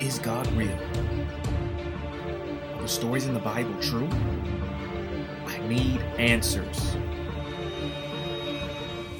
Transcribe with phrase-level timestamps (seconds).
[0.00, 0.78] Is God real?
[2.74, 4.08] Are the stories in the Bible true?
[5.46, 6.96] I need answers.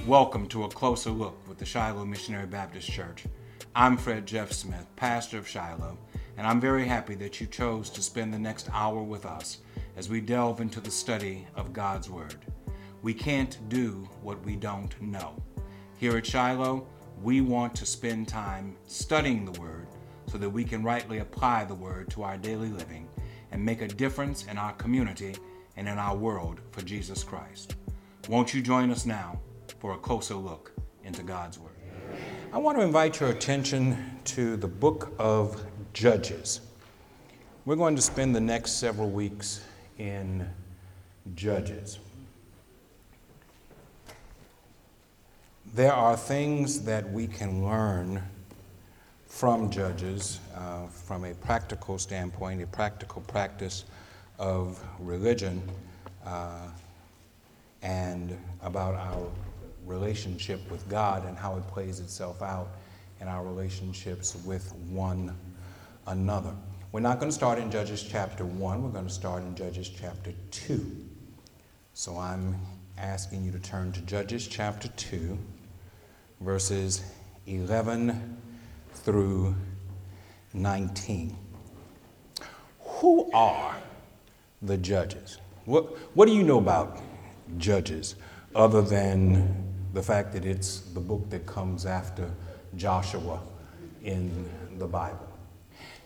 [0.06, 3.24] Welcome to a closer look with the Shiloh Missionary Baptist Church.
[3.76, 5.98] I'm Fred Jeff Smith, pastor of Shiloh,
[6.38, 9.58] and I'm very happy that you chose to spend the next hour with us
[9.98, 12.36] as we delve into the study of God's Word.
[13.02, 15.34] We can't do what we don't know.
[15.98, 16.86] Here at Shiloh,
[17.22, 19.79] we want to spend time studying the Word
[20.30, 23.08] so that we can rightly apply the Word to our daily living
[23.50, 25.34] and make a difference in our community
[25.76, 27.74] and in our world for Jesus Christ.
[28.28, 29.40] Won't you join us now
[29.80, 31.72] for a closer look into God's Word?
[32.52, 36.60] I want to invite your attention to the book of Judges.
[37.64, 39.64] We're going to spend the next several weeks
[39.98, 40.48] in
[41.34, 41.98] Judges.
[45.74, 48.22] There are things that we can learn
[49.30, 53.84] from judges uh, from a practical standpoint, a practical practice
[54.40, 55.62] of religion,
[56.26, 56.66] uh,
[57.80, 59.28] and about our
[59.86, 62.72] relationship with God and how it plays itself out
[63.20, 65.34] in our relationships with one
[66.08, 66.52] another.
[66.90, 69.88] We're not going to start in Judges chapter 1, we're going to start in Judges
[69.88, 71.06] chapter 2.
[71.94, 72.56] So I'm
[72.98, 75.38] asking you to turn to Judges chapter 2,
[76.40, 77.04] verses
[77.46, 78.36] 11
[79.02, 79.54] through
[80.52, 81.36] 19.
[82.80, 83.76] Who are
[84.62, 85.38] the judges?
[85.64, 86.98] What, what do you know about
[87.58, 88.16] judges
[88.54, 92.30] other than the fact that it's the book that comes after
[92.76, 93.40] Joshua
[94.02, 94.48] in
[94.78, 95.26] the Bible?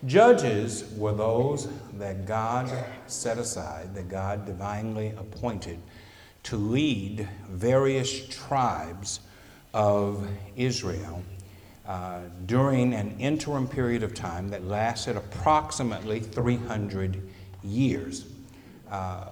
[0.07, 2.71] Judges were those that God
[3.07, 5.79] set aside, that God divinely appointed
[6.45, 9.21] to lead various tribes
[9.73, 11.23] of Israel
[11.87, 17.29] uh, during an interim period of time that lasted approximately 300
[17.63, 18.25] years.
[18.91, 19.27] Uh,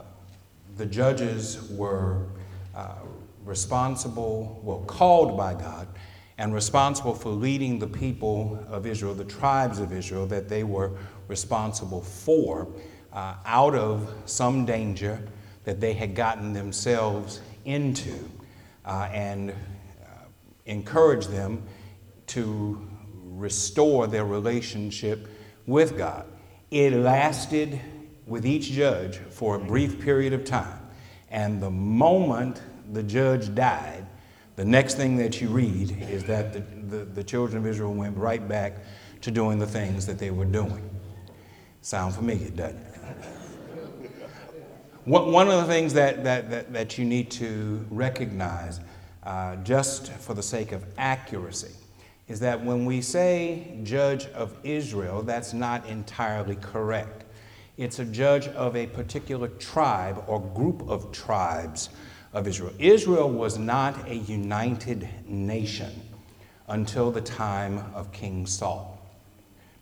[0.76, 2.26] the judges were
[2.74, 2.96] uh,
[3.44, 5.88] responsible, well, called by God,
[6.36, 10.90] and responsible for leading the people of Israel, the tribes of Israel that they were
[11.28, 12.68] responsible for,
[13.14, 15.20] uh, out of some danger
[15.64, 18.28] that they had gotten themselves into,
[18.84, 19.54] uh, and
[20.66, 21.62] encourage them
[22.32, 22.88] to
[23.24, 25.28] restore their relationship
[25.66, 26.26] with God.
[26.70, 27.80] It lasted
[28.26, 30.78] with each judge for a brief period of time.
[31.30, 32.62] And the moment
[32.92, 34.06] the judge died,
[34.56, 38.16] the next thing that you read is that the, the, the, children of Israel went
[38.16, 38.76] right back
[39.22, 40.88] to doing the things that they were doing.
[41.80, 44.10] Sound familiar, doesn't it?
[45.04, 48.80] One of the things that, that, that, that you need to recognize,
[49.24, 51.72] uh, just for the sake of accuracy,
[52.32, 57.24] is that when we say judge of Israel, that's not entirely correct.
[57.76, 61.90] It's a judge of a particular tribe or group of tribes
[62.32, 62.72] of Israel.
[62.78, 65.92] Israel was not a united nation
[66.68, 68.98] until the time of King Saul.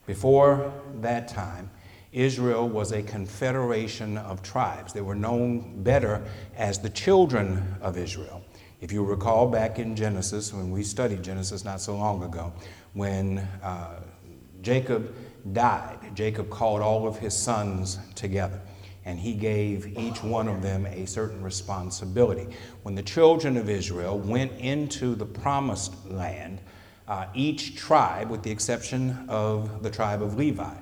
[0.08, 0.72] Before
[1.02, 1.70] that time,
[2.12, 4.92] Israel was a confederation of tribes.
[4.92, 6.20] They were known better
[6.56, 8.39] as the children of Israel.
[8.80, 12.52] If you recall back in Genesis, when we studied Genesis not so long ago,
[12.94, 14.00] when uh,
[14.62, 15.14] Jacob
[15.52, 18.58] died, Jacob called all of his sons together
[19.04, 22.46] and he gave each one of them a certain responsibility.
[22.82, 26.60] When the children of Israel went into the promised land,
[27.08, 30.74] uh, each tribe, with the exception of the tribe of Levi,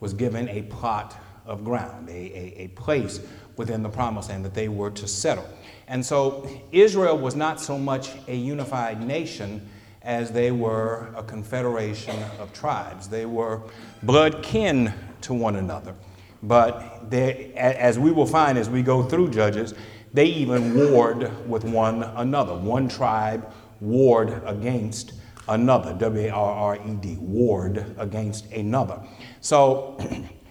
[0.00, 1.16] was given a plot
[1.46, 3.20] of ground, a, a, a place
[3.56, 5.48] within the promised land that they were to settle.
[5.88, 9.68] And so Israel was not so much a unified nation
[10.02, 13.08] as they were a confederation of tribes.
[13.08, 13.62] They were
[14.02, 15.94] blood kin to one another.
[16.42, 19.74] But they, as we will find as we go through Judges,
[20.12, 22.54] they even warred with one another.
[22.54, 25.14] One tribe warred against
[25.48, 25.94] another.
[25.94, 29.00] W A R R E D, warred against another.
[29.40, 29.98] So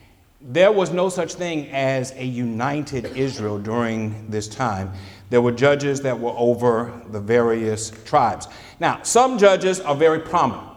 [0.42, 4.92] there was no such thing as a united Israel during this time.
[5.34, 8.48] There were judges that were over the various tribes.
[8.80, 10.68] Now, some judges are very prominent.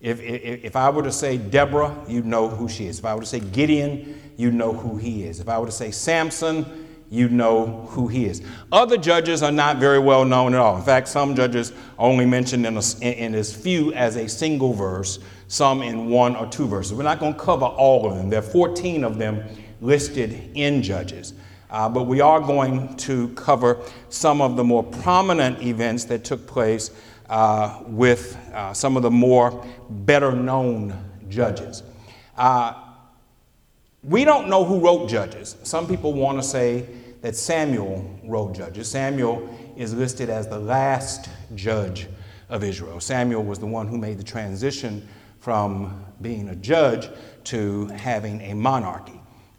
[0.00, 2.98] If, if, if, I were to say Deborah, you'd know who she is.
[2.98, 5.38] If I were to say Gideon, you'd know who he is.
[5.38, 8.40] If I were to say Samson, you'd know who he is.
[8.72, 10.78] Other judges are not very well known at all.
[10.78, 14.72] In fact, some judges are only mentioned in, a, in as few as a single
[14.72, 15.18] verse,
[15.48, 16.94] some in one or two verses.
[16.94, 18.30] We're not going to cover all of them.
[18.30, 19.44] There are 14 of them
[19.82, 21.34] listed in Judges.
[21.70, 23.78] Uh, but we are going to cover
[24.08, 26.90] some of the more prominent events that took place
[27.28, 30.94] uh, with uh, some of the more better known
[31.28, 31.82] judges.
[32.36, 32.72] Uh,
[34.02, 35.56] we don't know who wrote Judges.
[35.64, 36.86] Some people want to say
[37.20, 38.88] that Samuel wrote Judges.
[38.88, 42.06] Samuel is listed as the last judge
[42.48, 43.00] of Israel.
[43.00, 45.06] Samuel was the one who made the transition
[45.40, 47.10] from being a judge
[47.44, 49.17] to having a monarchy.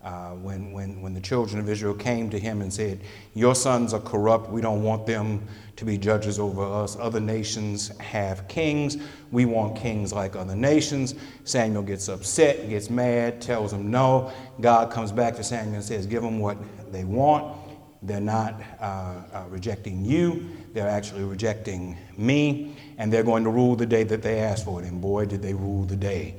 [0.10, 3.00] Uh, when, when, when the children of Israel came to him and said,
[3.36, 6.98] Your sons are corrupt, we don't want them to be judges over us.
[7.00, 8.98] Other nations have kings,
[9.32, 11.14] we want kings like other nations.
[11.44, 14.32] Samuel gets upset, gets mad, tells them no.
[14.62, 16.58] God comes back to Samuel and says, Give them what
[16.92, 17.56] they want.
[18.02, 23.76] They're not uh, uh, rejecting you, they're actually rejecting me, and they're going to rule
[23.76, 24.88] the day that they asked for it.
[24.88, 26.38] And boy, did they rule the day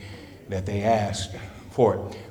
[0.49, 1.37] that they asked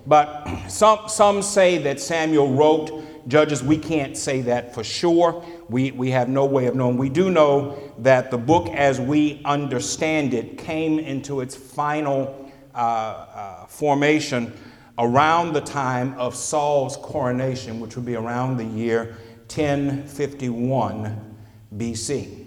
[0.06, 3.63] But some, some say that Samuel wrote Judges.
[3.63, 5.44] We can't say that for sure.
[5.69, 6.98] We, we have no way of knowing.
[6.98, 12.78] We do know that the book, as we understand it, came into its final uh,
[12.78, 14.54] uh, formation
[14.98, 19.18] around the time of Saul's coronation, which would be around the year
[19.48, 21.36] 1051
[21.75, 22.45] BC.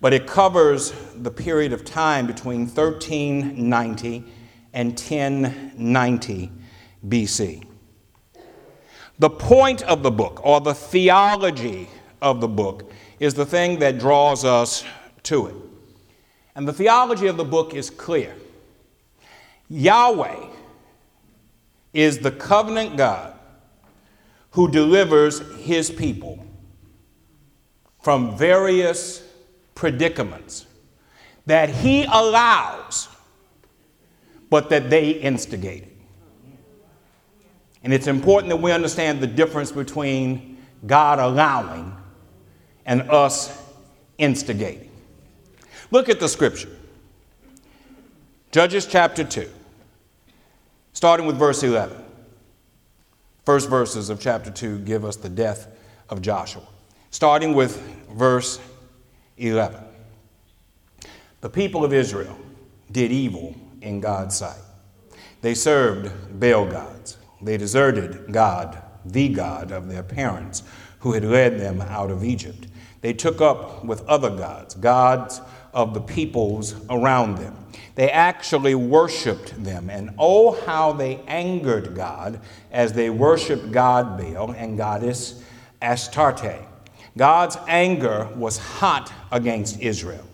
[0.00, 4.24] But it covers the period of time between 1390
[4.72, 6.50] and 1090
[7.06, 7.64] BC.
[9.18, 11.88] The point of the book, or the theology
[12.22, 14.84] of the book, is the thing that draws us
[15.24, 15.54] to it.
[16.54, 18.34] And the theology of the book is clear
[19.68, 20.46] Yahweh
[21.92, 23.38] is the covenant God
[24.52, 26.44] who delivers his people
[28.00, 29.22] from various
[29.74, 30.66] predicaments
[31.46, 33.08] that he allows
[34.50, 35.90] but that they instigated.
[37.82, 41.96] And it's important that we understand the difference between God allowing
[42.86, 43.56] and us
[44.16, 44.90] instigating.
[45.90, 46.70] Look at the scripture
[48.50, 49.48] Judges chapter 2,
[50.92, 52.04] starting with verse 11.
[53.44, 55.68] First verses of chapter 2 give us the death
[56.08, 56.66] of Joshua.
[57.10, 57.80] Starting with
[58.10, 58.60] verse
[59.38, 59.80] 11.
[61.40, 62.36] The people of Israel
[62.90, 63.54] did evil
[63.88, 64.60] in God's sight.
[65.40, 67.16] They served Baal gods.
[67.40, 70.62] They deserted God, the God of their parents,
[71.00, 72.66] who had led them out of Egypt.
[73.00, 75.40] They took up with other gods, gods
[75.72, 77.54] of the peoples around them.
[77.94, 82.40] They actually worshiped them, and oh, how they angered God
[82.70, 85.42] as they worshiped God Baal and goddess
[85.80, 86.64] Astarte.
[87.16, 90.24] God's anger was hot against Israel.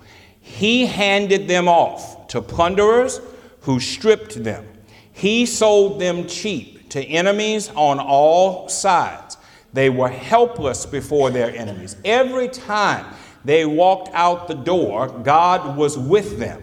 [0.41, 3.21] He handed them off to plunderers
[3.65, 4.67] who stripped them.
[5.13, 9.37] He sold them cheap to enemies on all sides.
[9.73, 11.97] They were helpless before their enemies.
[12.05, 13.07] Every time
[13.45, 16.63] they walked out the door, God was with them,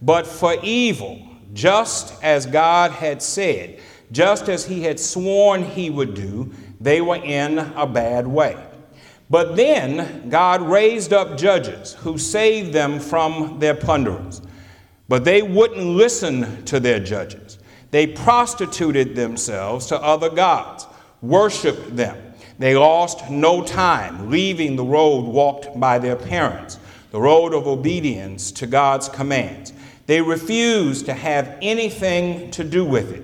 [0.00, 1.20] but for evil,
[1.52, 3.80] just as God had said,
[4.12, 8.56] just as He had sworn He would do, they were in a bad way.
[9.30, 14.42] But then God raised up judges who saved them from their plunderers.
[15.12, 17.58] But they wouldn't listen to their judges.
[17.90, 20.86] They prostituted themselves to other gods,
[21.20, 22.16] worshiped them.
[22.58, 26.78] They lost no time leaving the road walked by their parents,
[27.10, 29.74] the road of obedience to God's commands.
[30.06, 33.22] They refused to have anything to do with it.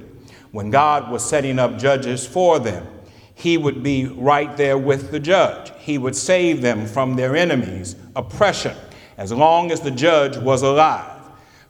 [0.52, 2.86] When God was setting up judges for them,
[3.34, 5.72] He would be right there with the judge.
[5.78, 8.76] He would save them from their enemies' oppression
[9.16, 11.17] as long as the judge was alive.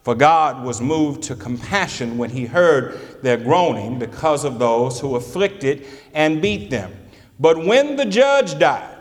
[0.08, 5.16] For God was moved to compassion when he heard their groaning because of those who
[5.16, 6.96] afflicted and beat them.
[7.38, 8.96] But when the judge died,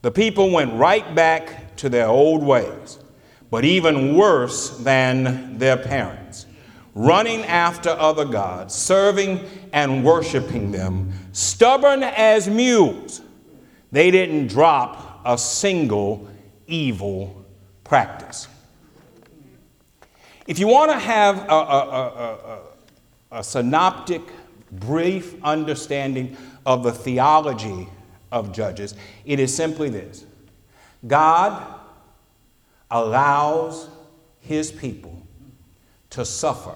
[0.00, 2.98] the people went right back to their old ways,
[3.50, 6.46] but even worse than their parents,
[6.94, 9.38] running after other gods, serving
[9.74, 13.20] and worshiping them, stubborn as mules.
[13.90, 16.26] They didn't drop a single
[16.66, 17.44] evil
[17.84, 18.48] practice.
[20.46, 22.58] If you want to have a, a,
[23.32, 24.22] a, a, synoptic,
[24.72, 27.88] brief understanding of the theology
[28.32, 28.94] of Judges,
[29.24, 30.24] it is simply this
[31.06, 31.80] God
[32.90, 33.88] allows
[34.40, 35.22] his people
[36.10, 36.74] to suffer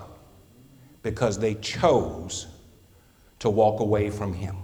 [1.02, 2.46] because they chose
[3.38, 4.56] to walk away from him.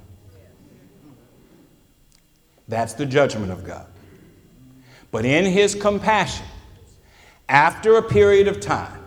[2.69, 3.87] That's the judgment of God.
[5.11, 6.47] But in his compassion,
[7.49, 9.03] after a period of time,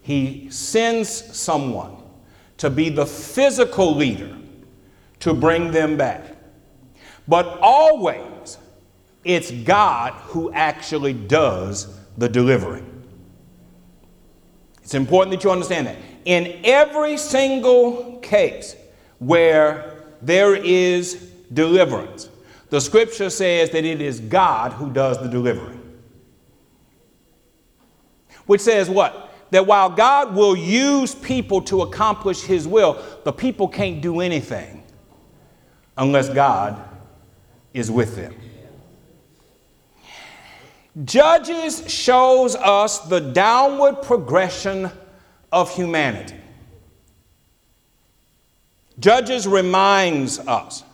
[0.00, 1.96] he sends someone
[2.58, 4.36] to be the physical leader
[5.20, 6.36] to bring them back.
[7.28, 8.58] But always,
[9.24, 12.88] it's God who actually does the delivering.
[14.82, 15.96] It's important that you understand that.
[16.24, 18.76] in every single case
[19.18, 21.14] where there is
[21.52, 22.28] deliverance,
[22.70, 25.81] the scripture says that it is God who does the delivering.
[28.46, 29.30] Which says what?
[29.50, 34.82] That while God will use people to accomplish his will, the people can't do anything
[35.96, 36.82] unless God
[37.74, 38.34] is with them.
[41.04, 44.90] Judges shows us the downward progression
[45.50, 46.36] of humanity.
[48.98, 50.84] Judges reminds us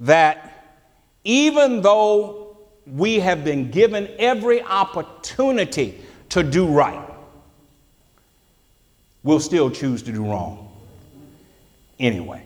[0.00, 0.80] that
[1.24, 7.08] even though we have been given every opportunity to do right,
[9.22, 10.70] we'll still choose to do wrong
[11.98, 12.42] anyway.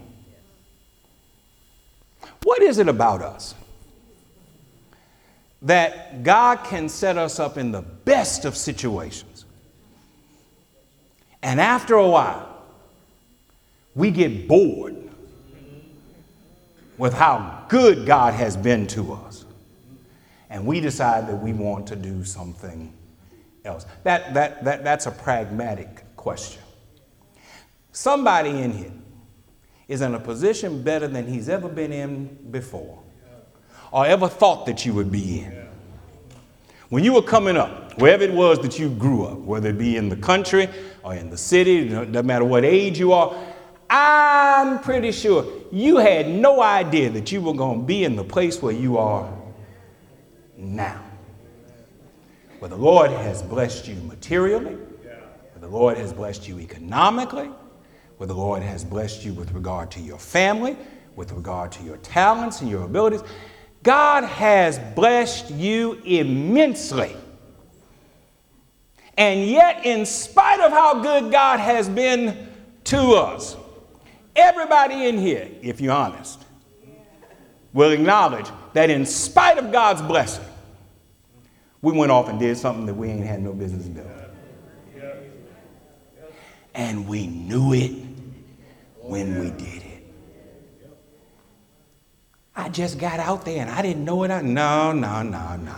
[2.45, 3.55] What is it about us
[5.63, 9.45] that God can set us up in the best of situations?
[11.43, 12.49] And after a while,
[13.95, 14.97] we get bored
[16.99, 19.45] with how good God has been to us.
[20.51, 22.93] And we decide that we want to do something
[23.65, 23.87] else.
[24.05, 26.63] That, that, that, that's a pragmatic question.
[27.93, 28.93] Somebody in here
[29.89, 33.03] is in a position better than he's ever been in before
[33.91, 35.69] or ever thought that you would be in.
[36.89, 39.97] When you were coming up, wherever it was that you grew up, whether it be
[39.97, 40.69] in the country
[41.03, 43.35] or in the city, no matter what age you are,
[43.89, 48.25] I'm pretty sure you had no idea that you were going to be in the
[48.25, 49.31] place where you are
[50.57, 51.03] now.
[52.63, 57.51] Where the Lord has blessed you materially, where the Lord has blessed you economically,
[58.19, 60.77] where the Lord has blessed you with regard to your family,
[61.17, 63.23] with regard to your talents and your abilities.
[63.83, 67.17] God has blessed you immensely.
[69.17, 72.47] And yet, in spite of how good God has been
[72.85, 73.57] to us,
[74.37, 76.45] Everybody in here, if you're honest,
[77.73, 80.45] will acknowledge that in spite of God's blessing,
[81.83, 84.09] we went off and did something that we ain't had no business doing.
[86.75, 87.93] And we knew it
[89.01, 89.93] when we did it.
[92.55, 94.31] I just got out there and I didn't know it.
[94.31, 95.75] I, No, no, no, no.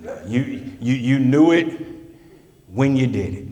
[0.00, 0.22] no.
[0.26, 0.40] You,
[0.80, 1.80] you, you knew it
[2.68, 3.48] when you did it.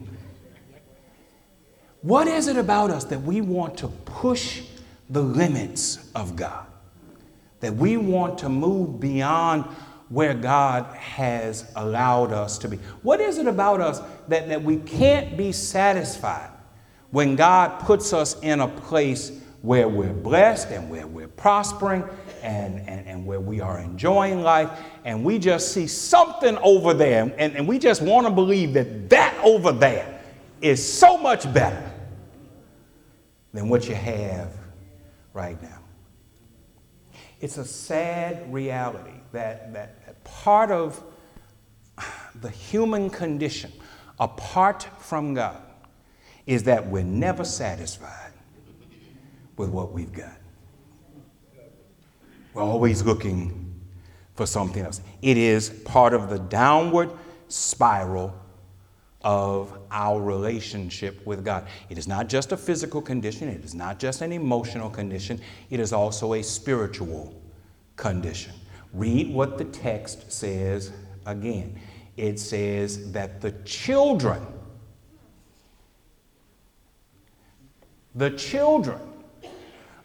[2.03, 4.63] What is it about us that we want to push
[5.11, 6.67] the limits of God?
[7.61, 9.67] That we want to move beyond
[10.11, 12.77] where God has allowed us to be?
[13.03, 16.51] What is it about us that, that we can't be satisfied
[17.11, 22.05] when God puts us in a place where we're blessed and where we're prospering
[22.43, 24.71] and, and, and where we are enjoying life
[25.05, 29.11] and we just see something over there and, and we just want to believe that
[29.11, 30.21] that over there
[30.61, 31.91] is so much better
[33.53, 34.53] than what you have
[35.35, 35.79] right now.
[37.41, 40.00] It's a sad reality that, that, that
[40.43, 41.03] part of
[42.41, 43.73] the human condition,
[44.19, 45.61] apart from God,
[46.47, 48.33] is that we're never satisfied
[49.57, 50.37] with what we've got.
[52.55, 53.81] We're always looking
[54.35, 55.01] for something else.
[55.23, 57.11] It is part of the downward
[57.49, 58.35] spiral
[59.23, 61.67] of our relationship with God.
[61.91, 65.79] It is not just a physical condition, it is not just an emotional condition, it
[65.79, 67.35] is also a spiritual
[67.97, 68.55] condition.
[68.93, 70.93] Read what the text says
[71.27, 71.79] again.
[72.17, 74.45] It says that the children,
[78.15, 79.01] the children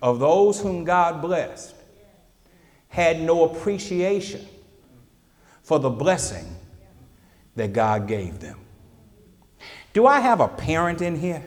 [0.02, 1.76] of those whom God blessed,
[2.90, 4.46] had no appreciation
[5.64, 6.46] for the blessing
[7.56, 8.60] that God gave them.
[9.94, 11.44] Do I have a parent in here?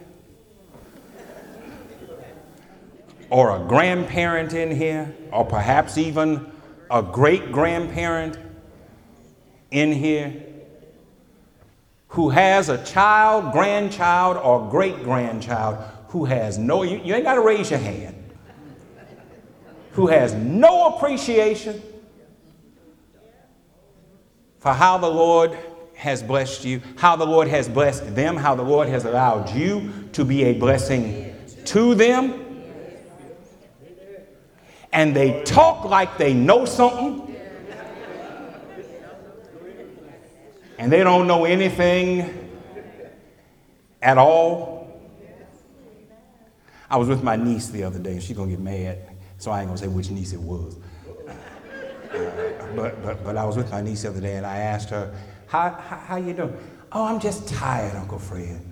[3.31, 5.15] Or a grandparent in here?
[5.31, 6.51] Or perhaps even
[6.91, 8.39] a great grandparent
[9.71, 10.45] in here?
[12.09, 17.35] Who has a child, grandchild, or great grandchild who has no, you, you ain't got
[17.35, 18.17] to raise your hand,
[19.93, 21.83] who has no appreciation
[24.59, 25.57] for how the Lord
[25.95, 29.93] has blessed you, how the Lord has blessed them, how the Lord has allowed you
[30.13, 31.35] to be a blessing
[31.67, 32.48] to them.
[34.93, 37.37] And they talk like they know something.
[40.79, 42.59] And they don't know anything
[44.01, 44.79] at all.
[46.91, 48.99] I was with my niece the other day, and she's gonna get mad,
[49.37, 50.77] so I ain't gonna say which niece it was.
[51.29, 51.35] Uh,
[52.75, 55.15] but, but, but I was with my niece the other day, and I asked her,
[55.49, 56.57] how, how, how you doing?
[56.93, 58.65] Oh, I'm just tired, Uncle Fred.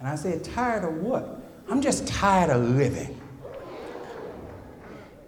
[0.00, 1.40] And I said, Tired of what?
[1.68, 3.19] I'm just tired of living.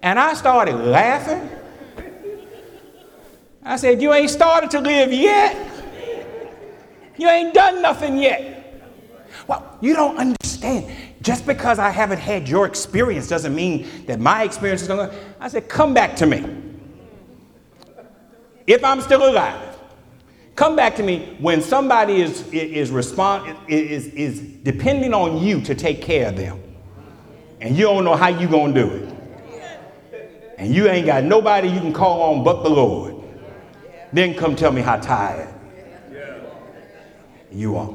[0.03, 1.49] And I started laughing.
[3.63, 5.57] I said, You ain't started to live yet.
[7.17, 8.83] You ain't done nothing yet.
[9.47, 10.93] Well, you don't understand.
[11.21, 15.17] Just because I haven't had your experience doesn't mean that my experience is going to.
[15.39, 16.45] I said, Come back to me.
[18.67, 19.79] If I'm still alive,
[20.57, 25.75] come back to me when somebody is, is, respond, is, is depending on you to
[25.75, 26.61] take care of them.
[27.61, 29.22] And you don't know how you're going to do it.
[30.59, 33.17] And you ain't got nobody you can call on but the Lord.
[34.13, 35.49] Then come tell me how tired
[37.51, 37.95] you are.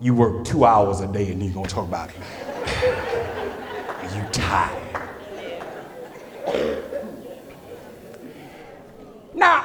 [0.00, 2.16] You work two hours a day and you're to talk about it.
[4.14, 4.88] you tired.
[9.34, 9.64] Now,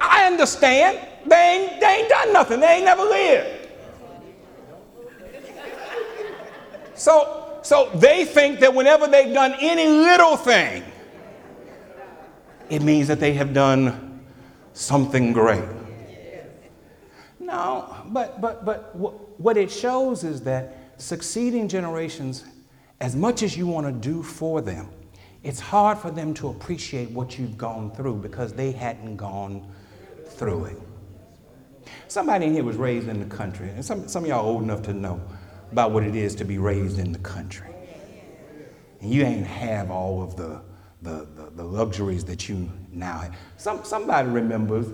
[0.00, 3.68] I understand they ain't, they ain't done nothing, they ain't never lived.
[6.94, 10.84] So, so they think that whenever they've done any little thing,
[12.70, 14.24] it means that they have done
[14.72, 15.64] something great.
[17.40, 18.94] No, but, but, but
[19.40, 22.44] what it shows is that succeeding generations,
[23.00, 24.88] as much as you want to do for them,
[25.42, 29.68] it's hard for them to appreciate what you've gone through because they hadn't gone
[30.28, 30.78] through it.
[32.06, 34.82] Somebody in here was raised in the country, and some, some of y'all old enough
[34.82, 35.20] to know
[35.72, 37.68] about what it is to be raised in the country.
[39.00, 40.62] And you ain't have all of the,
[41.02, 43.36] the, the, the luxuries that you now have.
[43.56, 44.86] Some, somebody remembers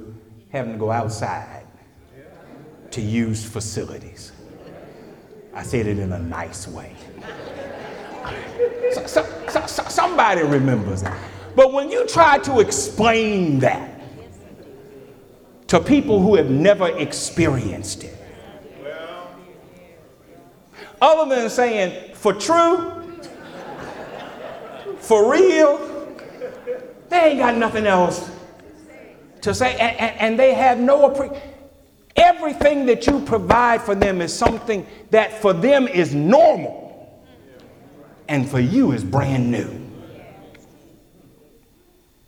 [0.51, 1.67] having to go outside
[2.91, 4.33] to use facilities.
[5.55, 6.95] I said it in a nice way.
[8.93, 11.13] So, so, so, somebody remembers it.
[11.55, 14.01] But when you try to explain that
[15.69, 18.17] to people who have never experienced it,
[21.03, 23.03] other than saying, for true,
[24.99, 25.79] for real,
[27.09, 28.31] they ain't got nothing else
[29.43, 29.73] to say.
[29.73, 31.49] And, and, and they have no appreciation.
[32.15, 37.23] Everything that you provide for them is something that for them is normal
[38.29, 39.81] and for you is brand new.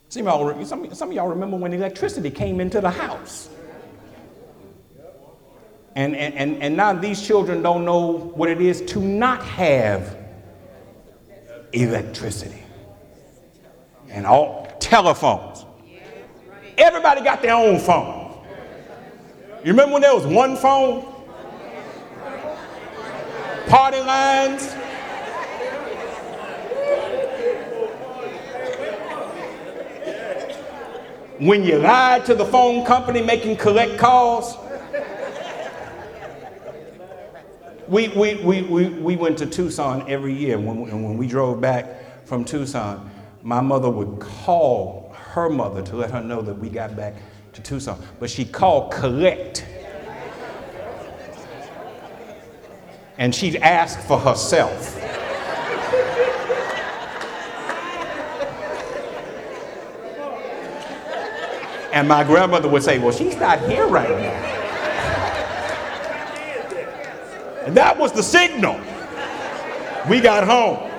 [0.09, 3.49] Some of, y'all, some, some of y'all remember when electricity came into the house.
[5.95, 10.17] And, and, and now these children don't know what it is to not have
[11.71, 12.63] electricity
[14.09, 15.65] and all telephones.
[16.77, 18.25] Everybody got their own phone.
[19.63, 21.05] You remember when there was one phone?
[23.67, 24.73] Party lines.
[31.39, 34.57] When you lied to the phone company making collect calls.
[37.87, 41.61] We, we, we, we, we went to Tucson every year, when, and when we drove
[41.61, 43.09] back from Tucson,
[43.43, 47.13] my mother would call her mother to let her know that we got back
[47.53, 49.65] to Tucson, but she called collect.
[53.17, 54.97] And she'd ask for herself.
[61.93, 64.55] And my grandmother would say, Well, she's not here right now.
[67.64, 68.79] And that was the signal.
[70.09, 70.91] We got home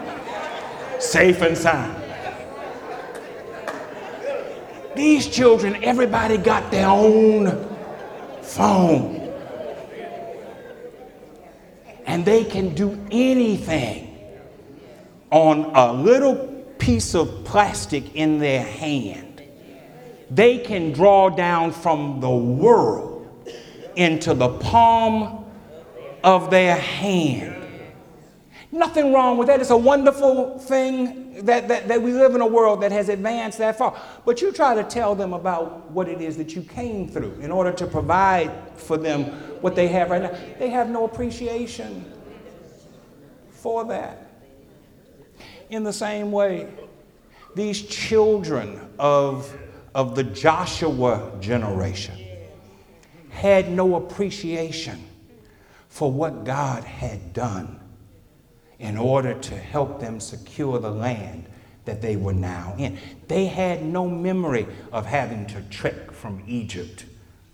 [0.98, 2.02] safe and sound.
[4.94, 7.68] These children, everybody got their own
[8.42, 9.22] phone.
[12.06, 14.18] And they can do anything
[15.30, 16.36] on a little
[16.78, 19.42] piece of plastic in their hand.
[20.30, 23.28] They can draw down from the world
[23.96, 25.35] into the palm
[26.26, 27.54] of their hand.
[28.72, 29.60] Nothing wrong with that.
[29.60, 33.58] It's a wonderful thing that, that, that we live in a world that has advanced
[33.58, 33.96] that far.
[34.24, 37.52] But you try to tell them about what it is that you came through in
[37.52, 39.26] order to provide for them
[39.62, 40.36] what they have right now.
[40.58, 42.12] They have no appreciation
[43.52, 44.26] for that.
[45.70, 46.68] In the same way,
[47.54, 49.56] these children of,
[49.94, 52.18] of the Joshua generation
[53.30, 55.04] had no appreciation
[55.96, 57.80] for what God had done
[58.78, 61.46] in order to help them secure the land
[61.86, 62.98] that they were now in.
[63.28, 67.06] They had no memory of having to trek from Egypt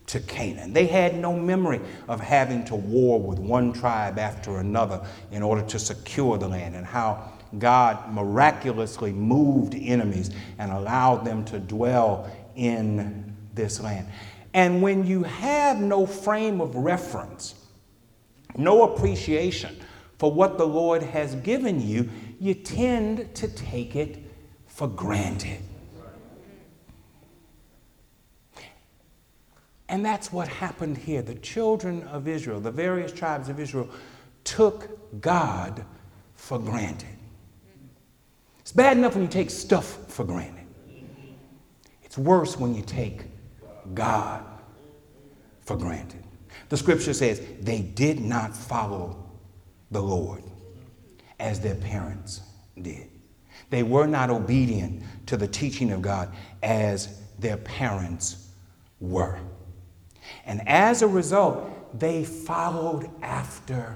[0.07, 0.73] to Canaan.
[0.73, 5.63] They had no memory of having to war with one tribe after another in order
[5.63, 12.29] to secure the land and how God miraculously moved enemies and allowed them to dwell
[12.57, 14.09] in this land.
[14.53, 17.55] And when you have no frame of reference
[18.57, 19.77] no appreciation
[20.19, 24.19] for what the Lord has given you, you tend to take it
[24.67, 25.61] for granted.
[29.89, 31.23] And that's what happened here.
[31.23, 33.91] The children of Israel, the various tribes of Israel,
[34.45, 35.85] took God
[36.35, 37.09] for granted.
[38.61, 40.67] It's bad enough when you take stuff for granted,
[42.03, 43.25] it's worse when you take
[43.93, 44.45] God
[45.61, 46.23] for granted.
[46.73, 49.23] The scripture says they did not follow
[49.91, 50.43] the Lord
[51.39, 52.41] as their parents
[52.81, 53.11] did.
[53.69, 58.49] They were not obedient to the teaching of God as their parents
[59.01, 59.39] were.
[60.47, 63.95] And as a result, they followed after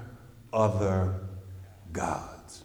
[0.53, 1.15] other
[1.91, 2.63] gods.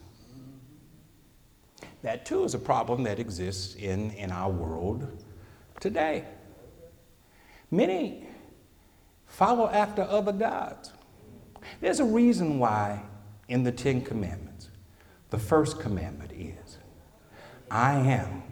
[2.03, 5.25] That too is a problem that exists in, in our world
[5.81, 6.27] today.
[7.71, 8.22] Many
[9.33, 10.93] follow after other gods.
[11.81, 13.03] There's a reason why
[13.49, 14.69] in the Ten Commandments,
[15.31, 16.77] the first commandment is
[17.71, 18.43] I am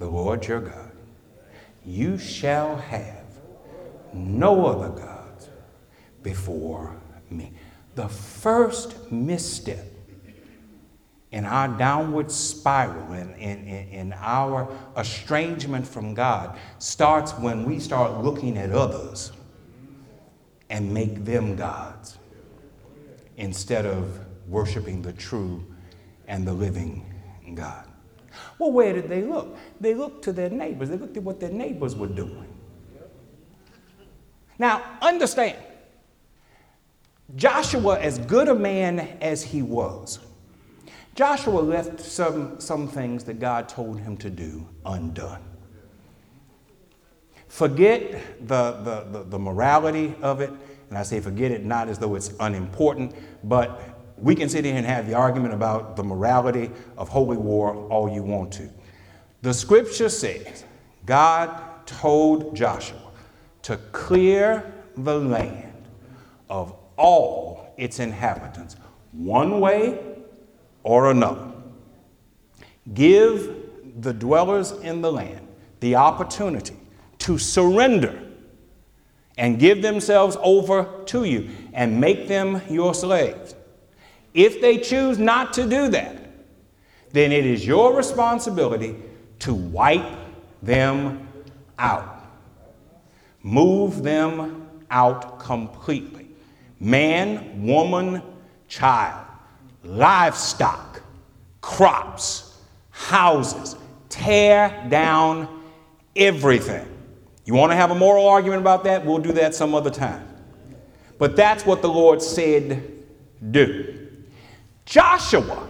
[0.00, 0.90] the Lord your God.
[1.84, 3.24] You shall have
[4.12, 5.48] no other gods
[6.22, 6.96] before
[7.30, 7.52] me.
[7.94, 9.86] The first misstep
[11.30, 17.78] in our downward spiral and in, in, in, our estrangement from God starts when we
[17.78, 19.32] start looking at others
[20.74, 22.18] and make them gods
[23.36, 25.64] instead of worshiping the true
[26.26, 27.14] and the living
[27.54, 27.86] God.
[28.58, 29.56] Well, where did they look?
[29.80, 30.88] They looked to their neighbors.
[30.88, 32.52] They looked at what their neighbors were doing.
[34.58, 35.56] Now, understand,
[37.36, 40.18] Joshua, as good a man as he was,
[41.14, 45.54] Joshua left some, some things that God told him to do undone.
[47.54, 50.50] Forget the, the, the, the, morality of it,
[50.94, 54.76] and I say forget it not as though it's unimportant, but we can sit here
[54.76, 58.70] and have the argument about the morality of holy war all you want to.
[59.42, 60.64] The scripture says
[61.04, 63.10] God told Joshua,
[63.62, 65.88] to clear the land
[66.48, 68.76] of all its inhabitants,
[69.10, 69.98] one way
[70.84, 71.50] or another.
[72.92, 73.52] Give
[74.00, 75.48] the dwellers in the land
[75.80, 76.76] the opportunity
[77.18, 78.23] to surrender
[79.36, 83.54] and give themselves over to you and make them your slaves.
[84.32, 86.18] If they choose not to do that,
[87.12, 88.96] then it is your responsibility
[89.40, 90.18] to wipe
[90.62, 91.28] them
[91.78, 92.14] out
[93.44, 96.28] move them out completely.
[96.80, 98.22] Man, woman,
[98.66, 99.26] child,
[99.84, 101.02] livestock,
[101.60, 102.58] crops,
[102.90, 103.76] houses,
[104.08, 105.62] tear down
[106.16, 106.88] everything.
[107.44, 109.04] You want to have a moral argument about that?
[109.04, 110.26] We'll do that some other time.
[111.18, 112.82] But that's what the Lord said
[113.50, 114.08] do.
[114.86, 115.68] Joshua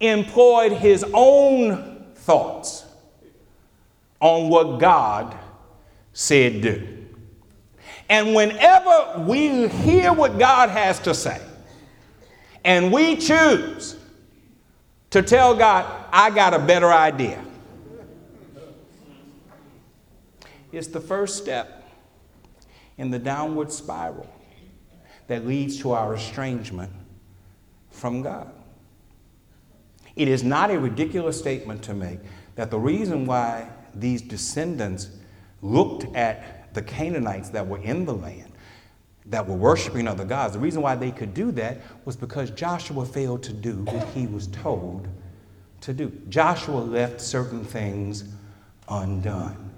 [0.00, 2.84] employed his own thoughts
[4.20, 5.36] on what God
[6.12, 6.88] said do.
[8.08, 11.40] And whenever we hear what God has to say,
[12.64, 13.96] and we choose
[15.10, 17.42] to tell God, I got a better idea,
[20.72, 21.88] it's the first step
[22.98, 24.28] in the downward spiral
[25.26, 26.92] that leads to our estrangement
[27.90, 28.50] from God.
[30.16, 32.18] It is not a ridiculous statement to make
[32.54, 35.10] that the reason why these descendants
[35.62, 38.52] looked at the Canaanites that were in the land,
[39.26, 40.54] that were worshiping other gods.
[40.54, 44.26] The reason why they could do that was because Joshua failed to do what he
[44.26, 45.08] was told
[45.82, 46.12] to do.
[46.28, 48.24] Joshua left certain things
[48.88, 49.71] undone.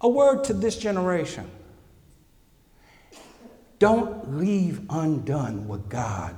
[0.00, 1.50] A word to this generation
[3.78, 6.36] don't leave undone what God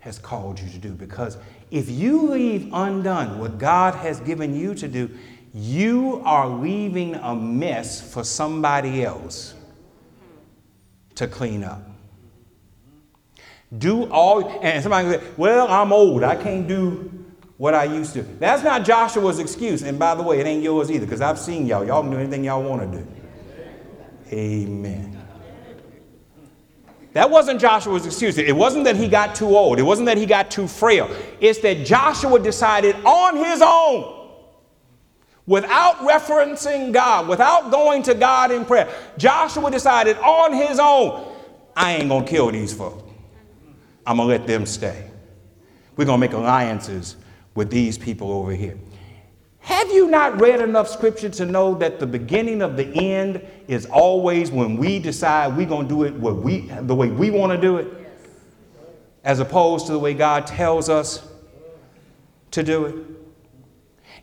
[0.00, 1.36] has called you to do because
[1.70, 5.10] if you leave undone what God has given you to do,
[5.52, 9.54] you are leaving a mess for somebody else
[11.16, 11.82] to clean up.
[13.76, 16.24] Do all, and somebody say, Well, I'm old.
[16.24, 17.19] I can't do
[17.60, 18.22] what I used to.
[18.22, 19.82] That's not Joshua's excuse.
[19.82, 21.86] And by the way, it ain't yours either, because I've seen y'all.
[21.86, 23.06] Y'all can do anything y'all want to do.
[24.32, 25.22] Amen.
[27.12, 28.38] That wasn't Joshua's excuse.
[28.38, 29.78] It wasn't that he got too old.
[29.78, 31.14] It wasn't that he got too frail.
[31.38, 34.30] It's that Joshua decided on his own
[35.46, 38.88] without referencing God, without going to God in prayer.
[39.18, 41.30] Joshua decided on his own,
[41.76, 43.04] I ain't gonna kill these folks.
[44.06, 45.10] I'm gonna let them stay.
[45.96, 47.16] We're gonna make alliances
[47.54, 48.78] with these people over here.
[49.60, 53.86] Have you not read enough scripture to know that the beginning of the end is
[53.86, 57.52] always when we decide we're going to do it what we, the way we want
[57.52, 57.88] to do it,
[59.22, 61.26] as opposed to the way God tells us
[62.52, 62.94] to do it?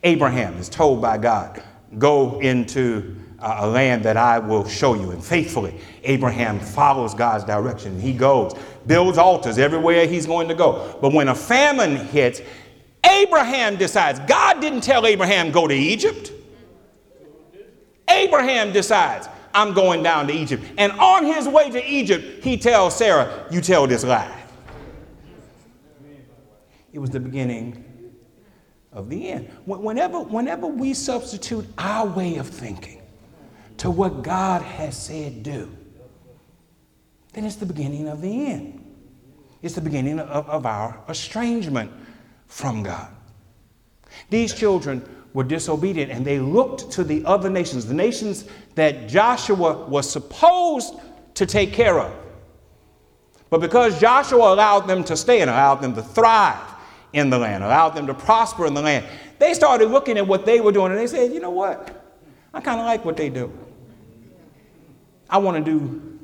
[0.03, 1.61] Abraham is told by God,
[1.97, 5.11] Go into a land that I will show you.
[5.11, 7.99] And faithfully, Abraham follows God's direction.
[7.99, 8.53] He goes,
[8.87, 10.97] builds altars everywhere he's going to go.
[11.01, 12.41] But when a famine hits,
[13.03, 14.19] Abraham decides.
[14.21, 16.31] God didn't tell Abraham, go to Egypt.
[18.09, 20.63] Abraham decides, I'm going down to Egypt.
[20.77, 24.43] And on his way to Egypt, he tells Sarah, You tell this lie.
[26.93, 27.83] It was the beginning
[28.91, 29.49] of the end.
[29.65, 33.01] Whenever, whenever we substitute our way of thinking
[33.77, 35.75] to what God has said do,
[37.33, 38.83] then it's the beginning of the end.
[39.61, 41.91] It's the beginning of, of our estrangement
[42.47, 43.09] from God.
[44.29, 49.85] These children were disobedient and they looked to the other nations, the nations that Joshua
[49.85, 50.95] was supposed
[51.35, 52.13] to take care of.
[53.49, 56.57] But because Joshua allowed them to stay and allowed them to thrive
[57.13, 59.05] in the land, allowed them to prosper in the land,
[59.39, 62.03] they started looking at what they were doing and they said, you know what?
[62.53, 63.51] I kind of like what they do.
[65.29, 66.19] I want to do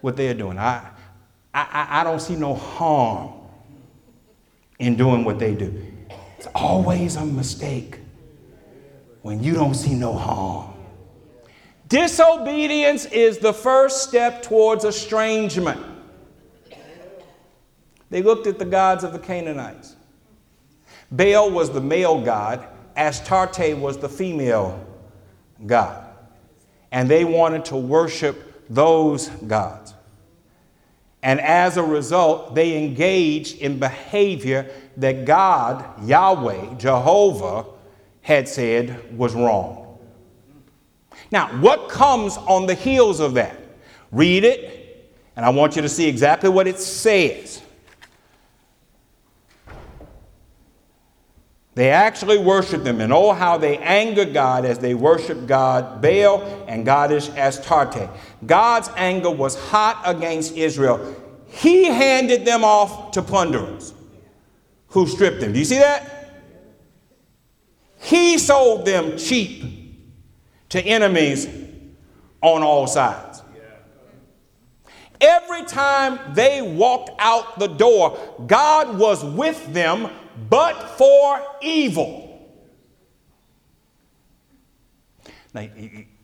[0.00, 0.58] what they're doing.
[0.58, 0.90] I,
[1.54, 3.43] I, I don't see no harm
[4.78, 5.72] in doing what they do.
[6.38, 8.00] It's always a mistake
[9.22, 10.74] when you don't see no harm.
[11.88, 15.80] Disobedience is the first step towards estrangement.
[18.10, 19.96] They looked at the gods of the Canaanites.
[21.10, 24.84] Baal was the male god, Astarte was the female
[25.66, 26.06] god.
[26.90, 29.83] And they wanted to worship those gods.
[31.24, 37.64] And as a result, they engaged in behavior that God, Yahweh, Jehovah,
[38.20, 39.98] had said was wrong.
[41.32, 43.58] Now, what comes on the heels of that?
[44.12, 47.62] Read it, and I want you to see exactly what it says.
[51.74, 56.42] They actually worshiped them, and oh, how they angered God as they worshiped God Baal
[56.68, 58.08] and goddess Astarte.
[58.46, 61.16] God's anger was hot against Israel.
[61.48, 63.92] He handed them off to plunderers
[64.88, 65.52] who stripped them.
[65.52, 66.32] Do you see that?
[67.98, 69.64] He sold them cheap
[70.68, 71.48] to enemies
[72.40, 73.42] on all sides.
[75.20, 80.10] Every time they walked out the door, God was with them
[80.48, 82.22] but for evil.
[85.52, 85.68] Now,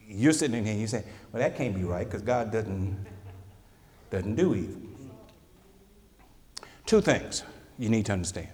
[0.09, 3.07] you're sitting in here and you say, well, that can't be right because God doesn't,
[4.11, 4.81] doesn't do evil.
[6.87, 7.45] Two things
[7.79, 8.49] you need to understand.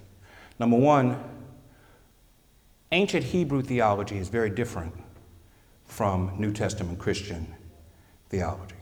[0.59, 1.19] Number one,
[2.91, 4.93] ancient Hebrew theology is very different
[5.85, 7.47] from New Testament Christian
[8.29, 8.75] theology.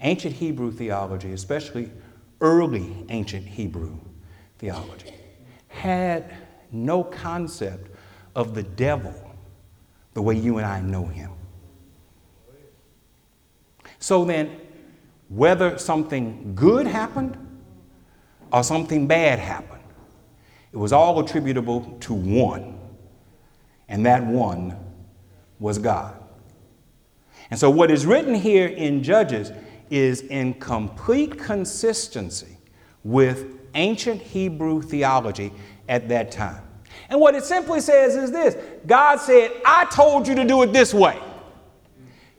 [0.00, 1.90] Ancient Hebrew theology, especially
[2.40, 3.98] early ancient Hebrew
[4.58, 5.12] theology,
[5.70, 6.34] had
[6.70, 7.90] no concept
[8.34, 9.14] of the devil
[10.12, 11.30] the way you and I know him.
[13.98, 14.60] So then,
[15.28, 17.36] whether something good happened
[18.52, 19.82] or something bad happened,
[20.72, 22.78] it was all attributable to one,
[23.88, 24.76] and that one
[25.58, 26.16] was God.
[27.50, 29.52] And so, what is written here in Judges
[29.90, 32.56] is in complete consistency
[33.04, 35.52] with ancient Hebrew theology
[35.88, 36.62] at that time.
[37.08, 38.56] And what it simply says is this
[38.86, 41.18] God said, I told you to do it this way.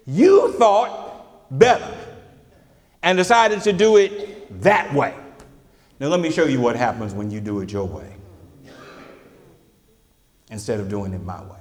[0.05, 1.95] You thought better
[3.03, 5.13] and decided to do it that way.
[5.99, 8.11] Now, let me show you what happens when you do it your way
[10.49, 11.57] instead of doing it my way.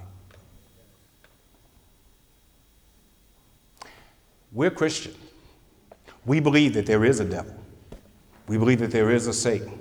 [4.51, 5.13] We're Christian.
[6.25, 7.60] We believe that there is a devil.
[8.51, 9.79] We believe that there is a Satan.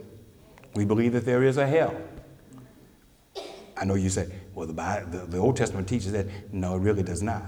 [0.76, 1.92] We believe that there is a hell.
[3.76, 6.28] I know you say, well, the, Bible, the, the Old Testament teaches that.
[6.52, 7.42] No, it really does not.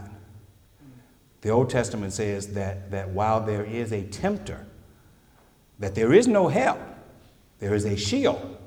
[1.42, 4.66] The Old Testament says that, that while there is a tempter,
[5.78, 6.84] that there is no hell,
[7.60, 8.58] there is a Sheol,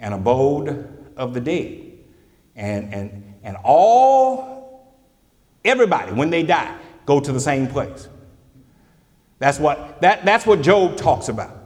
[0.00, 1.92] an abode of the dead.
[2.56, 4.96] And, and, and all,
[5.64, 6.76] everybody, when they die,
[7.06, 8.08] go to the same place.
[9.38, 11.60] That's what, that, that's what Job talks about.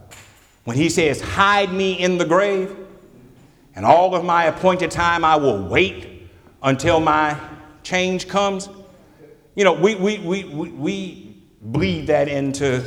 [0.69, 2.77] When he says, Hide me in the grave,
[3.75, 6.29] and all of my appointed time I will wait
[6.63, 7.41] until my
[7.83, 8.69] change comes.
[9.55, 12.85] You know, we, we, we, we, we bleed that into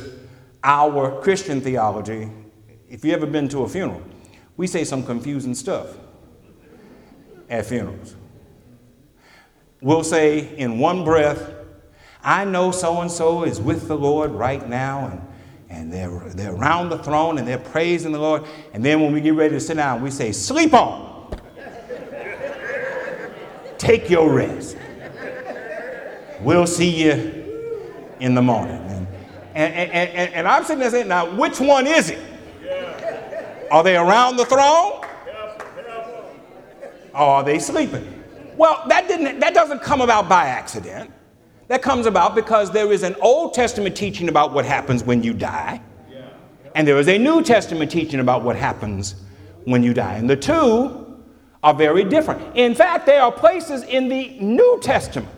[0.64, 2.30] our Christian theology.
[2.88, 4.04] If you've ever been to a funeral,
[4.58, 5.98] we say some confusing stuff
[7.50, 8.16] at funerals.
[9.82, 11.52] we'll say in one breath,
[12.24, 15.31] I know so and so is with the Lord right now, and,
[15.72, 18.44] and they're, they're around the throne and they're praising the Lord.
[18.74, 21.10] And then when we get ready to sit down, we say, Sleep on.
[23.78, 24.78] Take your rest.
[26.42, 28.80] We'll see you in the morning.
[28.82, 29.08] And,
[29.56, 32.20] and, and, and, and I'm sitting there saying, Now, which one is it?
[33.72, 35.06] Are they around the throne?
[37.14, 38.24] Or are they sleeping?
[38.58, 41.12] Well, that, didn't, that doesn't come about by accident.
[41.72, 45.34] That comes about because there is an Old Testament teaching about what happens when you
[45.34, 45.80] die,
[46.76, 49.16] and there is a New Testament teaching about what happens
[49.64, 50.16] when you die.
[50.16, 51.18] And the two
[51.64, 52.58] are very different.
[52.58, 55.34] In fact, there are places in the New Testament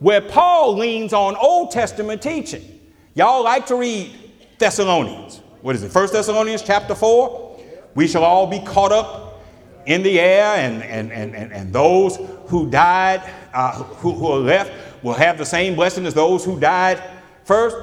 [0.00, 2.80] where Paul leans on Old Testament teaching.
[3.14, 4.14] Y'all like to read
[4.58, 5.40] Thessalonians.
[5.62, 5.90] What is it?
[5.90, 7.58] First Thessalonians chapter 4.
[7.94, 9.42] We shall all be caught up
[9.86, 13.22] in the air, and, and, and, and, and those who died,
[13.54, 14.72] uh, who, who are left,
[15.04, 17.00] will have the same blessing as those who died
[17.44, 17.76] first.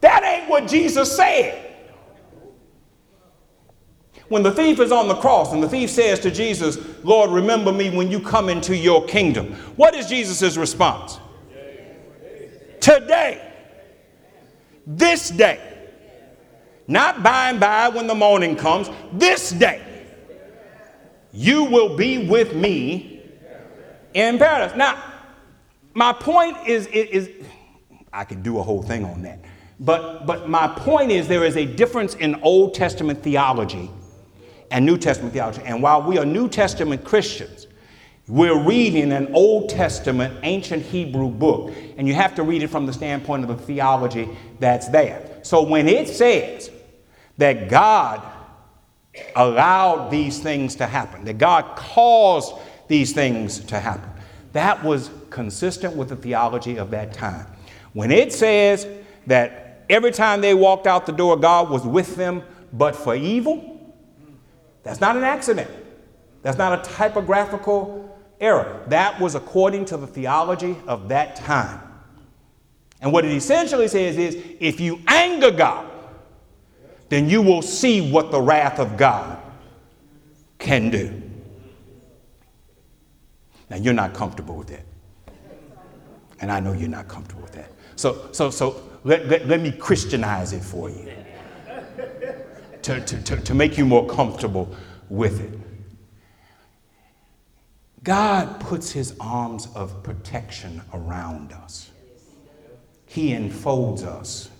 [0.00, 1.58] That ain't what Jesus said.
[4.28, 7.72] When the thief is on the cross and the thief says to Jesus, Lord, remember
[7.72, 11.18] me when you come into your kingdom, what is Jesus' response?
[12.80, 13.52] Today,
[14.86, 15.60] this day,
[16.86, 19.82] not by and by when the morning comes, this day,
[21.32, 23.20] you will be with me
[24.14, 24.76] in paradise.
[24.76, 25.11] Now,
[25.94, 27.46] my point is, is, is
[28.12, 29.40] I could do a whole thing on that.
[29.80, 33.90] But, but my point is there is a difference in Old Testament theology
[34.70, 35.62] and New Testament theology.
[35.64, 37.66] And while we are New Testament Christians,
[38.28, 42.86] we're reading an Old Testament ancient Hebrew book, and you have to read it from
[42.86, 44.28] the standpoint of the theology
[44.60, 45.40] that's there.
[45.42, 46.70] So when it says
[47.38, 48.22] that God
[49.34, 52.54] allowed these things to happen, that God caused
[52.86, 54.08] these things to happen,
[54.52, 57.46] that was consistent with the theology of that time.
[57.92, 58.86] When it says
[59.26, 62.42] that every time they walked out the door, God was with them,
[62.72, 63.94] but for evil,
[64.82, 65.70] that's not an accident.
[66.42, 68.82] That's not a typographical error.
[68.88, 71.80] That was according to the theology of that time.
[73.00, 75.90] And what it essentially says is if you anger God,
[77.08, 79.38] then you will see what the wrath of God
[80.58, 81.22] can do.
[83.68, 84.84] Now, you're not comfortable with that.
[86.42, 87.70] And I know you're not comfortable with that.
[87.96, 91.08] So, so, so let, let, let me Christianize it for you
[92.82, 94.74] to, to, to, to make you more comfortable
[95.08, 95.58] with it.
[98.02, 101.90] God puts his arms of protection around us.
[103.06, 104.50] He enfolds us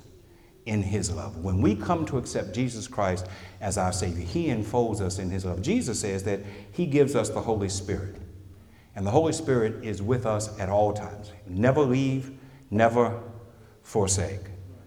[0.66, 1.38] in his love.
[1.38, 3.26] When we come to accept Jesus Christ
[3.60, 5.60] as our Savior, he enfolds us in his love.
[5.60, 6.40] Jesus says that
[6.70, 8.14] he gives us the Holy Spirit.
[8.94, 11.32] And the Holy Spirit is with us at all times.
[11.46, 12.32] Never leave,
[12.70, 13.20] never
[13.82, 14.40] forsake.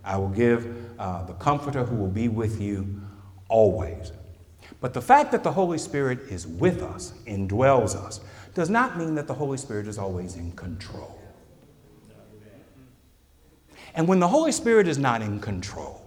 [0.03, 3.01] I will give uh, the Comforter who will be with you
[3.49, 4.11] always.
[4.79, 8.19] But the fact that the Holy Spirit is with us, indwells us,
[8.53, 11.19] does not mean that the Holy Spirit is always in control.
[13.95, 16.01] And when the Holy Spirit is not in control,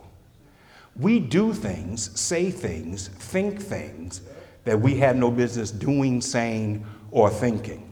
[0.94, 4.20] we do things, say things, think things
[4.64, 7.87] that we had no business doing, saying, or thinking.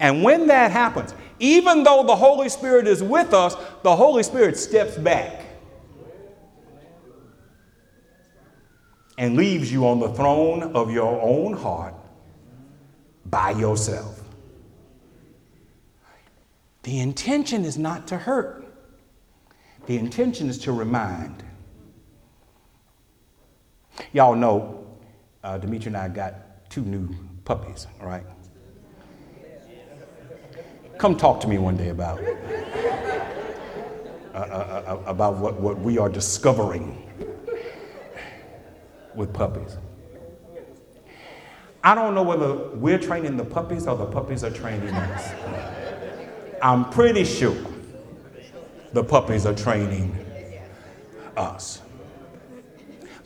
[0.00, 4.56] And when that happens, even though the Holy Spirit is with us, the Holy Spirit
[4.56, 5.44] steps back
[9.18, 11.94] and leaves you on the throne of your own heart
[13.26, 14.22] by yourself.
[16.82, 18.66] The intention is not to hurt,
[19.86, 21.44] the intention is to remind.
[24.12, 24.86] Y'all know
[25.44, 27.10] uh, Dimitri and I got two new
[27.44, 28.24] puppies, right?
[31.00, 32.20] Come talk to me one day about
[34.34, 37.10] uh, uh, uh, about what, what we are discovering
[39.14, 39.78] with puppies.
[41.82, 45.32] I don't know whether we're training the puppies or the puppies are training us.
[46.62, 47.56] I'm pretty sure
[48.92, 50.14] the puppies are training
[51.34, 51.80] us.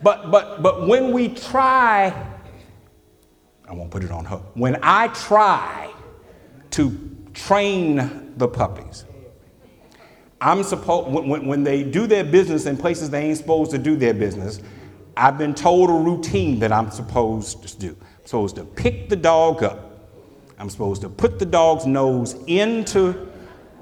[0.01, 2.15] But but but when we try,
[3.69, 4.37] I won't put it on her.
[4.55, 5.93] When I try
[6.71, 9.05] to train the puppies.
[10.41, 13.97] I'm supposed, when, when they do their business in places they ain't supposed to do
[13.97, 14.61] their business,
[15.17, 17.97] I've been told a routine that I'm supposed to do.
[18.01, 20.09] I'm supposed to pick the dog up.
[20.59, 23.13] I'm supposed to put the dog's nose into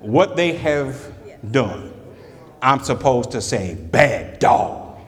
[0.01, 1.13] what they have
[1.51, 1.93] done.
[2.61, 4.99] I'm supposed to say, bad dog.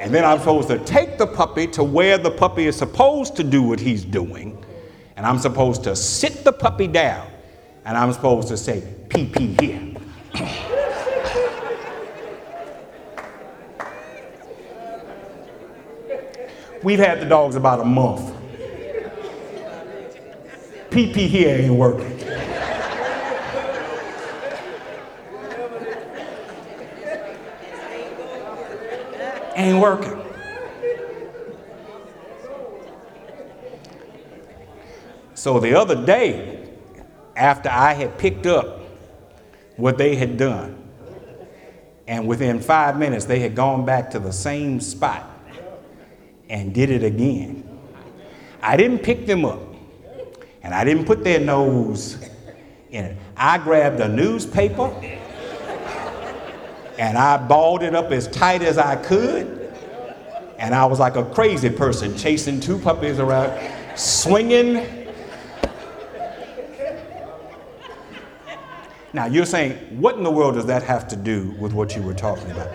[0.00, 3.44] And then I'm supposed to take the puppy to where the puppy is supposed to
[3.44, 4.64] do what he's doing
[5.18, 7.26] and I'm supposed to sit the puppy down
[7.84, 9.82] and I'm supposed to say PP here.
[16.84, 18.32] We've had the dogs about a month.
[20.90, 22.20] PP here ain't working.
[29.56, 30.27] ain't working.
[35.38, 36.68] So the other day,
[37.36, 38.80] after I had picked up
[39.76, 40.76] what they had done,
[42.08, 45.30] and within five minutes they had gone back to the same spot
[46.48, 47.62] and did it again.
[48.60, 49.60] I didn't pick them up,
[50.64, 52.20] and I didn't put their nose
[52.90, 53.16] in it.
[53.36, 54.88] I grabbed a newspaper
[56.98, 59.72] and I balled it up as tight as I could.
[60.58, 63.56] And I was like a crazy person chasing two puppies around,
[63.96, 64.97] swinging.
[69.12, 72.02] Now you're saying, what in the world does that have to do with what you
[72.02, 72.70] were talking about?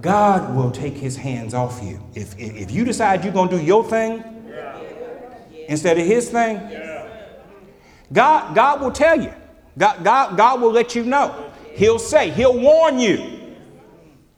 [0.00, 2.02] God will take his hands off you.
[2.14, 4.22] If, if you decide you're going to do your thing
[5.68, 6.60] instead of his thing,
[8.12, 9.32] God, God will tell you.
[9.76, 11.50] God, God, God will let you know.
[11.74, 13.56] He'll say, He'll warn you.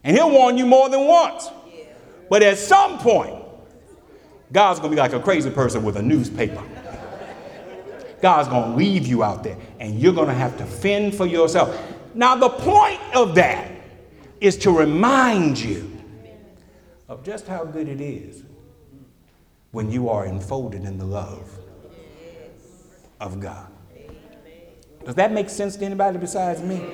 [0.03, 1.51] And He'll warn you more than once.
[2.31, 3.37] But at some point,
[4.53, 6.63] God's going to be like a crazy person with a newspaper.
[8.27, 11.27] God's going to leave you out there and you're going to have to fend for
[11.27, 11.81] yourself.
[12.12, 13.70] Now, the point of that
[14.41, 16.03] is to remind you
[17.09, 18.43] of just how good it is
[19.70, 21.57] when you are enfolded in the love
[23.20, 23.68] of God.
[25.05, 26.85] Does that make sense to anybody besides me?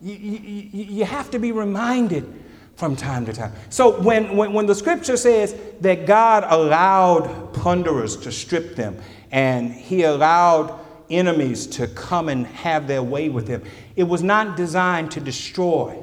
[0.00, 2.42] You, you, you have to be reminded
[2.76, 3.52] from time to time.
[3.70, 9.00] So when, when, when the scripture says that God allowed plunderers to strip them
[9.30, 13.62] and he allowed enemies to come and have their way with him,
[13.96, 16.02] it was not designed to destroy,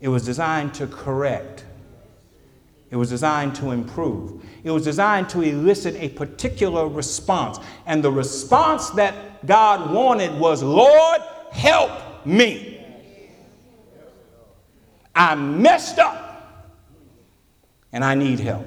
[0.00, 1.64] it was designed to correct.
[2.90, 4.42] It was designed to improve.
[4.64, 7.58] It was designed to elicit a particular response.
[7.84, 11.20] And the response that God wanted was, Lord,
[11.52, 12.77] help me.
[15.18, 16.76] I messed up
[17.92, 18.66] and I need help.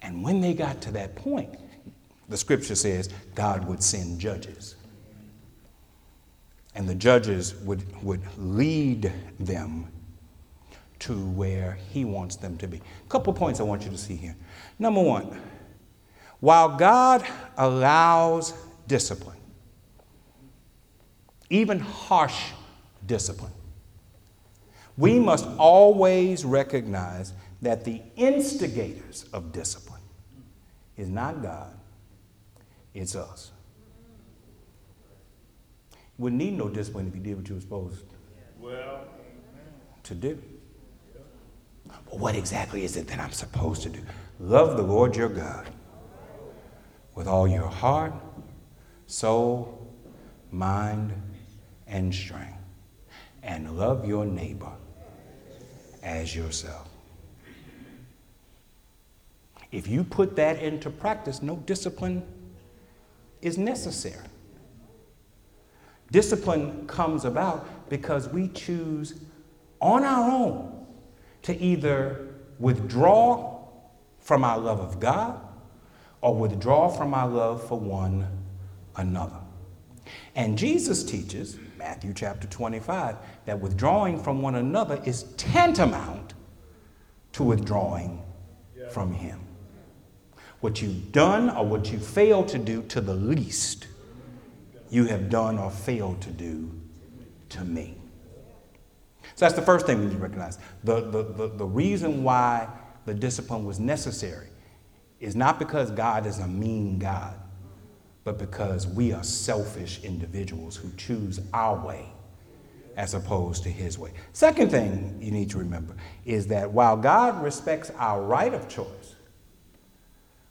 [0.00, 1.54] And when they got to that point,
[2.30, 4.76] the scripture says God would send judges.
[6.74, 9.88] And the judges would, would lead them
[11.00, 12.78] to where he wants them to be.
[12.78, 14.36] A couple points I want you to see here.
[14.78, 15.38] Number one,
[16.40, 17.26] while God
[17.58, 18.54] allows
[18.88, 19.36] discipline,
[21.50, 22.52] even harsh
[23.12, 23.52] discipline.
[24.96, 30.00] We must always recognize that the instigators of discipline
[30.96, 31.74] is not God,
[32.94, 33.52] it's us.
[35.92, 38.04] You wouldn't need no discipline if you did what you were supposed
[38.58, 39.04] well,
[40.04, 40.42] to do.
[42.06, 44.00] Well, what exactly is it that I'm supposed to do?
[44.40, 45.68] Love the Lord your God
[47.14, 48.14] with all your heart,
[49.06, 49.94] soul,
[50.50, 51.12] mind,
[51.86, 52.61] and strength
[53.42, 54.72] and love your neighbor
[56.02, 56.88] as yourself.
[59.70, 62.22] If you put that into practice, no discipline
[63.40, 64.28] is necessary.
[66.10, 69.14] Discipline comes about because we choose
[69.80, 70.86] on our own
[71.42, 72.28] to either
[72.58, 73.66] withdraw
[74.20, 75.40] from our love of God
[76.20, 78.26] or withdraw from our love for one
[78.96, 79.40] another.
[80.34, 86.32] And Jesus teaches Matthew chapter 25, that withdrawing from one another is tantamount
[87.32, 88.22] to withdrawing
[88.92, 89.40] from Him.
[90.60, 93.88] What you've done or what you failed to do to the least,
[94.90, 96.70] you have done or failed to do
[97.48, 97.96] to me.
[99.34, 100.60] So that's the first thing we need to recognize.
[100.84, 102.68] The, the, the, the reason why
[103.06, 104.46] the discipline was necessary
[105.18, 107.41] is not because God is a mean God
[108.24, 112.12] but because we are selfish individuals who choose our way
[112.96, 114.12] as opposed to his way.
[114.32, 115.94] Second thing you need to remember
[116.24, 119.16] is that while God respects our right of choice,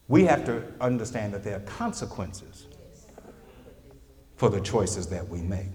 [0.07, 2.67] we have to understand that there are consequences
[4.35, 5.67] for the choices that we make.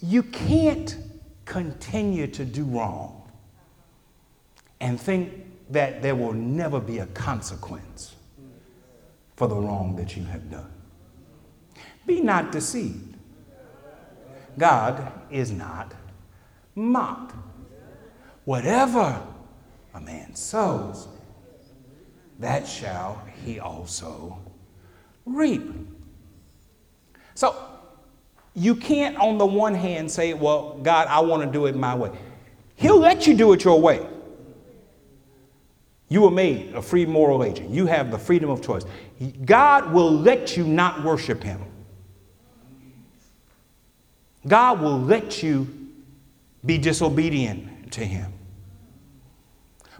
[0.00, 0.96] You can't
[1.46, 3.30] continue to do wrong
[4.80, 5.32] and think
[5.70, 8.14] that there will never be a consequence
[9.36, 10.70] for the wrong that you have done.
[12.06, 13.16] Be not deceived.
[14.58, 15.92] God is not
[16.74, 17.34] mocked.
[18.44, 19.20] Whatever
[19.94, 21.08] a man sows,
[22.38, 24.38] that shall he also
[25.24, 25.70] reap.
[27.34, 27.56] So
[28.54, 31.94] you can't, on the one hand, say, Well, God, I want to do it my
[31.94, 32.10] way.
[32.76, 34.06] He'll let you do it your way.
[36.08, 37.70] You were made a free moral agent.
[37.70, 38.84] You have the freedom of choice.
[39.44, 41.62] God will let you not worship Him.
[44.46, 45.66] God will let you
[46.64, 48.32] be disobedient to Him.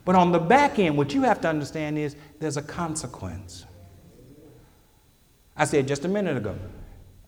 [0.04, 3.64] But on the back end, what you have to understand is there's a consequence.
[5.56, 6.58] I said just a minute ago,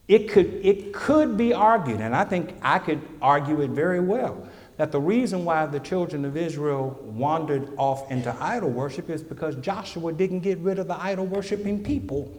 [0.08, 4.46] it could, it could be argued, and I think I could argue it very well,
[4.76, 9.56] that the reason why the children of Israel wandered off into idol worship is because
[9.56, 12.32] Joshua didn't get rid of the idol worshiping people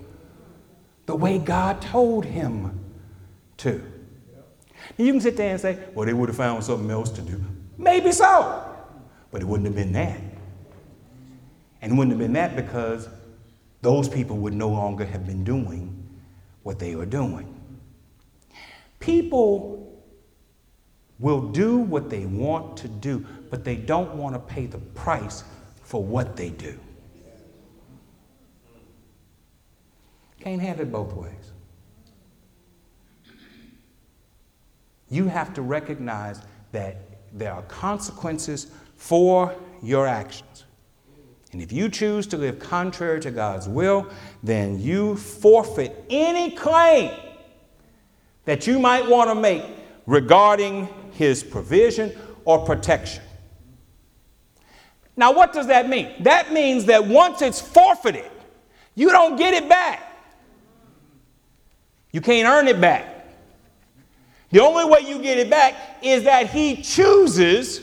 [1.08, 2.80] the way God told him
[3.58, 3.82] to.
[4.98, 7.42] You can sit there and say, well, they would have found something else to do.
[7.78, 8.64] Maybe so,
[9.32, 10.20] but it wouldn't have been that.
[11.82, 13.08] And it wouldn't have been that because
[13.82, 15.94] those people would no longer have been doing
[16.64, 17.54] what they were doing.
[19.00, 19.97] People
[21.20, 25.44] will do what they want to do, but they don't want to pay the price
[25.82, 26.80] for what they do.
[30.40, 31.34] Can't have it both ways.
[35.10, 36.42] You have to recognize
[36.72, 36.98] that
[37.34, 40.66] there are consequences for your actions.
[41.54, 44.08] And if you choose to live contrary to God's will,
[44.44, 47.12] then you forfeit any claim
[48.46, 49.64] that you might want to make
[50.06, 50.88] regarding
[51.18, 52.16] his provision
[52.46, 53.24] or protection.
[55.18, 56.14] Now, what does that mean?
[56.22, 58.30] That means that once it's forfeited,
[58.96, 60.04] you don't get it back.
[62.12, 63.16] You can't earn it back.
[64.52, 67.82] The only way you get it back is that he chooses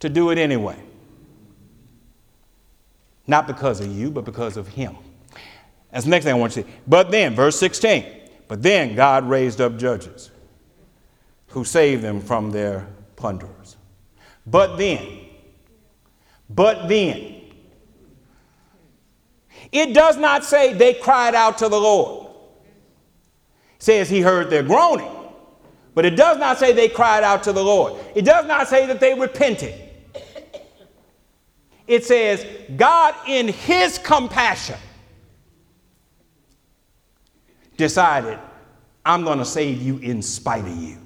[0.00, 0.76] to do it anyway.
[3.26, 4.96] Not because of you, but because of him.
[5.90, 6.74] That's the next thing I want you to see.
[6.86, 8.04] But then, verse 16,
[8.48, 10.30] but then God raised up judges
[11.56, 12.86] who saved them from their
[13.16, 13.78] plunderers.
[14.46, 15.08] But then,
[16.50, 17.40] but then,
[19.72, 22.26] it does not say they cried out to the Lord.
[23.76, 25.10] It says he heard their groaning.
[25.94, 27.94] But it does not say they cried out to the Lord.
[28.14, 29.80] It does not say that they repented.
[31.86, 32.46] It says,
[32.76, 34.76] God, in his compassion,
[37.78, 38.38] decided,
[39.06, 40.98] I'm going to save you in spite of you.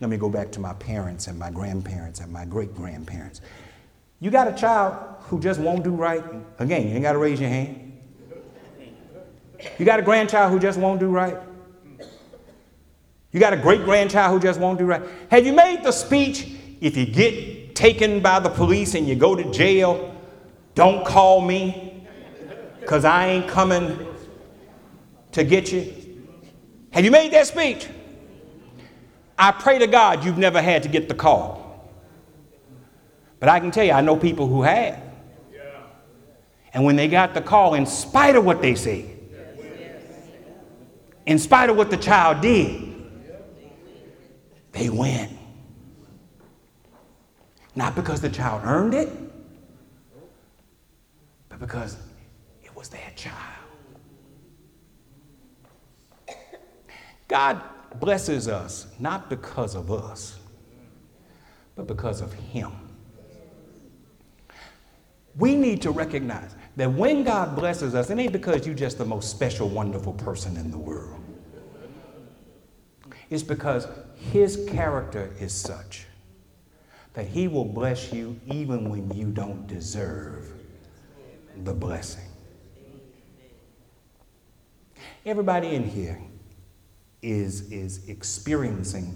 [0.00, 3.42] Let me go back to my parents and my grandparents and my great grandparents.
[4.18, 4.94] You got a child
[5.24, 6.24] who just won't do right?
[6.58, 7.98] Again, you ain't got to raise your hand.
[9.78, 11.36] You got a grandchild who just won't do right?
[13.32, 15.02] You got a great grandchild who just won't do right?
[15.30, 16.48] Have you made the speech
[16.80, 20.14] if you get taken by the police and you go to jail,
[20.74, 22.06] don't call me
[22.80, 24.06] because I ain't coming
[25.32, 25.94] to get you?
[26.90, 27.86] Have you made that speech?
[29.40, 31.90] I pray to God you've never had to get the call.
[33.38, 35.02] But I can tell you, I know people who have.
[36.74, 39.18] And when they got the call, in spite of what they said,
[41.24, 42.92] in spite of what the child did,
[44.72, 45.38] they win.
[47.74, 49.08] Not because the child earned it,
[51.48, 51.96] but because
[52.62, 53.36] it was their child.
[57.26, 57.62] God
[57.98, 60.38] blesses us not because of us,
[61.74, 62.72] but because of Him.
[65.36, 69.04] We need to recognize that when God blesses us, it ain't because you're just the
[69.04, 71.20] most special, wonderful person in the world.
[73.30, 76.06] It's because His character is such
[77.14, 80.52] that He will bless you even when you don't deserve
[81.64, 82.24] the blessing.
[85.26, 86.20] Everybody in here
[87.22, 89.14] is, is experiencing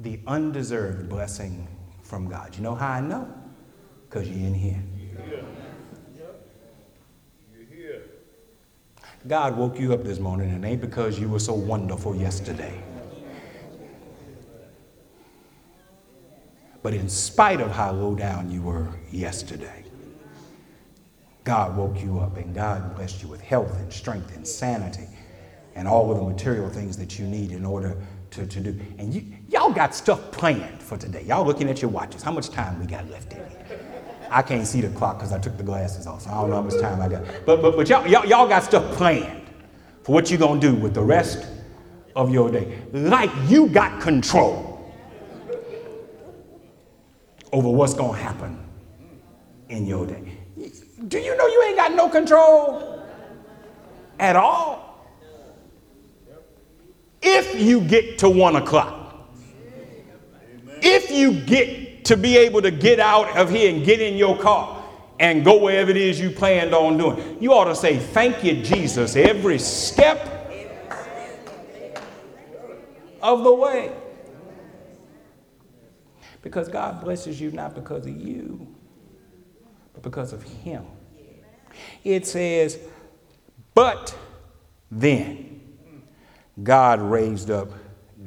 [0.00, 1.68] the undeserved blessing
[2.02, 2.56] from God.
[2.56, 3.32] You know how I know?
[4.08, 4.82] Because you're in here.
[9.28, 12.82] God woke you up this morning, and it ain't because you were so wonderful yesterday.
[16.82, 19.84] But in spite of how low down you were yesterday,
[21.44, 25.06] God woke you up and God blessed you with health and strength and sanity
[25.74, 27.96] and all of the material things that you need in order
[28.30, 28.80] to, to do.
[28.98, 31.22] And you, y'all got stuff planned for today.
[31.22, 32.22] Y'all looking at your watches.
[32.22, 33.80] How much time we got left in it?
[34.30, 36.56] I can't see the clock because I took the glasses off, so I don't know
[36.56, 37.24] how much time I got.
[37.44, 39.42] But, but, but y'all, y'all, y'all got stuff planned
[40.02, 41.46] for what you're going to do with the rest
[42.16, 42.80] of your day.
[42.92, 44.90] Like you got control
[47.52, 48.58] over what's going to happen
[49.68, 50.32] in your day.
[51.08, 53.04] Do you know you ain't got no control
[54.18, 54.91] at all?
[57.22, 59.28] If you get to one o'clock,
[60.82, 64.36] if you get to be able to get out of here and get in your
[64.38, 64.82] car
[65.20, 68.62] and go wherever it is you planned on doing, you ought to say, Thank you,
[68.62, 70.28] Jesus, every step
[73.22, 73.92] of the way.
[76.42, 78.66] Because God blesses you not because of you,
[79.94, 80.84] but because of Him.
[82.02, 82.78] It says,
[83.74, 84.14] but
[84.90, 85.51] then
[86.62, 87.68] God raised up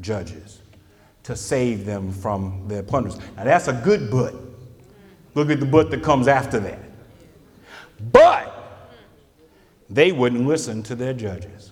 [0.01, 0.61] judges
[1.23, 3.17] to save them from their plunderers.
[3.35, 4.33] Now that's a good but.
[5.33, 6.79] Look at the but that comes after that.
[8.11, 8.51] But
[9.89, 11.71] they wouldn't listen to their judges.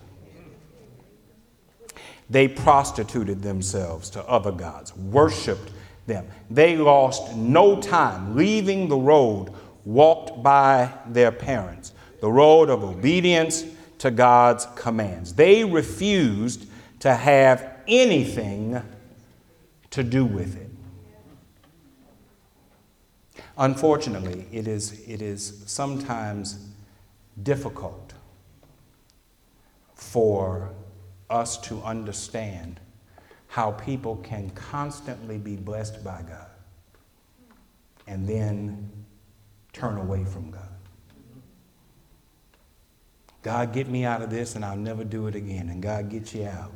[2.30, 5.70] They prostituted themselves to other gods, worshiped
[6.06, 6.26] them.
[6.50, 9.52] They lost no time leaving the road
[9.84, 13.64] walked by their parents, the road of obedience
[14.04, 15.32] to God's commands.
[15.32, 16.66] They refused
[17.00, 18.82] to have anything
[19.88, 20.68] to do with it.
[23.56, 26.68] Unfortunately, it is, it is sometimes
[27.42, 28.12] difficult
[29.94, 30.74] for
[31.30, 32.80] us to understand
[33.46, 36.50] how people can constantly be blessed by God
[38.06, 38.92] and then
[39.72, 40.73] turn away from God.
[43.44, 45.68] God, get me out of this and I'll never do it again.
[45.68, 46.72] And God gets you out.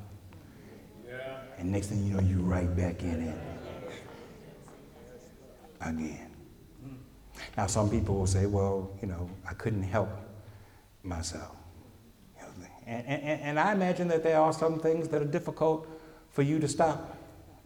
[1.09, 1.39] Yeah.
[1.57, 3.39] And next thing you know, you're right back in it
[5.81, 6.31] again.
[6.83, 6.95] Hmm.
[7.57, 10.11] Now, some people will say, well, you know, I couldn't help
[11.03, 11.57] myself.
[12.87, 15.87] And, and, and I imagine that there are some things that are difficult
[16.31, 17.17] for you to stop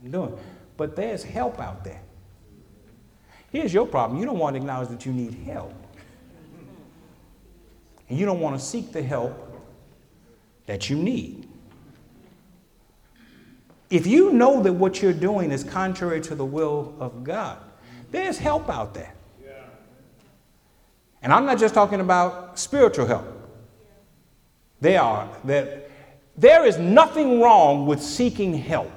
[0.08, 0.36] doing.
[0.76, 2.02] But there's help out there.
[3.50, 5.74] Here's your problem you don't want to acknowledge that you need help.
[8.12, 9.32] And you don't want to seek the help
[10.66, 11.48] that you need.
[13.88, 17.56] If you know that what you're doing is contrary to the will of God,
[18.10, 19.14] there's help out there.
[21.22, 23.24] And I'm not just talking about spiritual help.
[24.82, 25.30] There are
[26.36, 28.92] there is nothing wrong with seeking help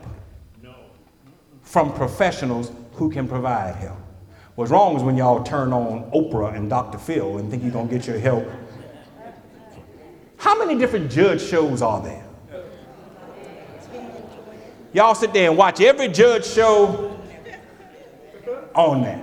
[1.61, 3.97] from professionals who can provide help.
[4.55, 6.97] What's wrong is when y'all turn on Oprah and Dr.
[6.97, 8.45] Phil and think you're to get your help.
[10.37, 12.25] How many different judge shows are there?
[14.93, 17.19] Y'all sit there and watch every judge show
[18.73, 19.21] on that.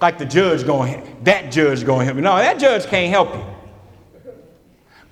[0.00, 2.22] Like the judge going, that judge going to help you.
[2.22, 3.44] No, that judge can't help you.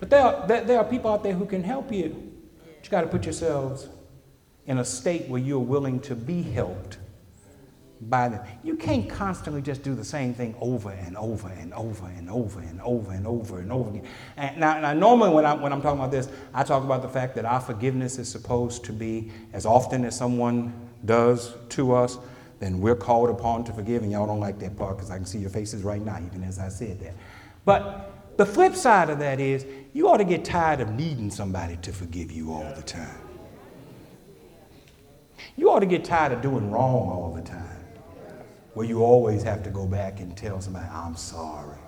[0.00, 2.32] But there are, there are people out there who can help you.
[2.64, 3.88] But you got to put yourselves
[4.66, 6.98] in a state where you're willing to be helped
[8.08, 8.44] by them.
[8.62, 12.60] You can't constantly just do the same thing over and over and over and over
[12.60, 14.06] and over and over and over again.
[14.36, 17.08] And now, now normally when, I'm, when I'm talking about this, I talk about the
[17.08, 20.72] fact that our forgiveness is supposed to be as often as someone
[21.04, 22.18] does to us,
[22.60, 24.02] then we're called upon to forgive.
[24.02, 26.44] And y'all don't like that part because I can see your faces right now, even
[26.44, 27.14] as I said that.
[27.64, 31.76] But the flip side of that is you ought to get tired of needing somebody
[31.82, 33.18] to forgive you all the time.
[35.56, 37.71] You ought to get tired of doing wrong all the time
[38.74, 41.78] where you always have to go back and tell somebody, I'm sorry.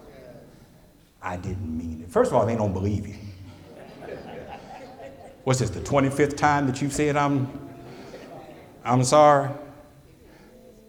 [1.22, 2.11] I didn't mean it.
[2.11, 3.14] First of all, they don't believe you.
[5.45, 7.49] What's this, the 25th time that you've said I'm,
[8.85, 9.51] I'm sorry?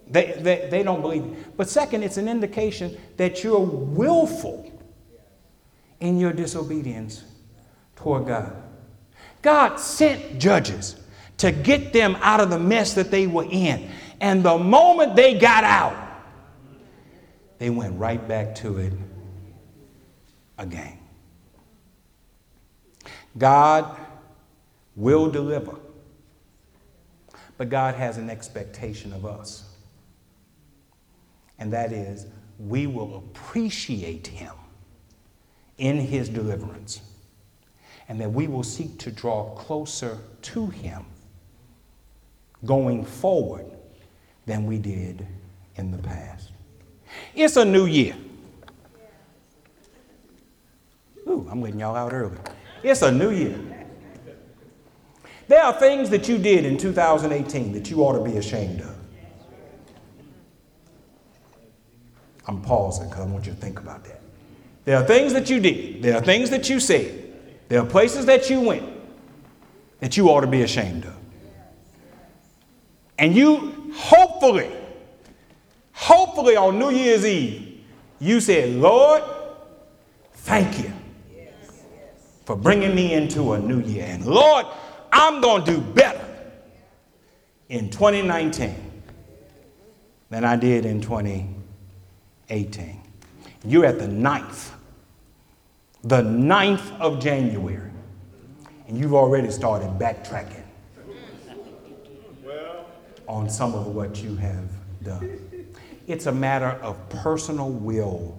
[0.08, 1.38] They, they, they don't believe you.
[1.56, 4.72] But second, it's an indication that you're willful
[6.02, 7.24] in your disobedience
[7.96, 8.56] toward God.
[9.42, 10.98] God sent judges
[11.38, 13.90] to get them out of the mess that they were in.
[14.22, 15.96] And the moment they got out,
[17.58, 18.94] they went right back to it
[20.58, 20.98] again.
[23.38, 23.98] God
[24.96, 25.78] will deliver,
[27.58, 29.70] but God has an expectation of us.
[31.60, 32.28] And that is,
[32.60, 34.54] we will appreciate Him
[35.78, 37.02] in His deliverance,
[38.08, 41.06] and that we will seek to draw closer to Him
[42.64, 43.75] going forward
[44.46, 45.26] than we did
[45.76, 46.52] in the past.
[47.34, 48.16] It's a new year.
[51.28, 52.38] Ooh, I'm letting y'all out early.
[52.84, 53.60] It's a new year.
[55.48, 58.96] There are things that you did in 2018 that you ought to be ashamed of.
[62.48, 64.22] I'm pausing because I want you to think about that.
[64.86, 67.34] There are things that you did, there are things that you said,
[67.70, 68.88] there are places that you went
[70.00, 71.16] that you ought to be ashamed of.
[73.18, 74.72] And you hopefully
[75.96, 77.82] hopefully on New Year's Eve,
[78.20, 79.24] you said, Lord,
[80.34, 80.92] thank you
[82.46, 84.06] for bringing me into a new year.
[84.08, 84.68] And Lord,
[85.12, 86.24] I'm going to do better
[87.70, 88.76] in 2019
[90.30, 93.02] than I did in 2018.
[93.64, 94.74] You're at the ninth,
[96.04, 97.90] the ninth of January,
[98.88, 100.65] and you've already started backtracking
[103.28, 104.70] on some of what you have
[105.04, 105.40] done.
[106.08, 108.38] It's a matter of personal will,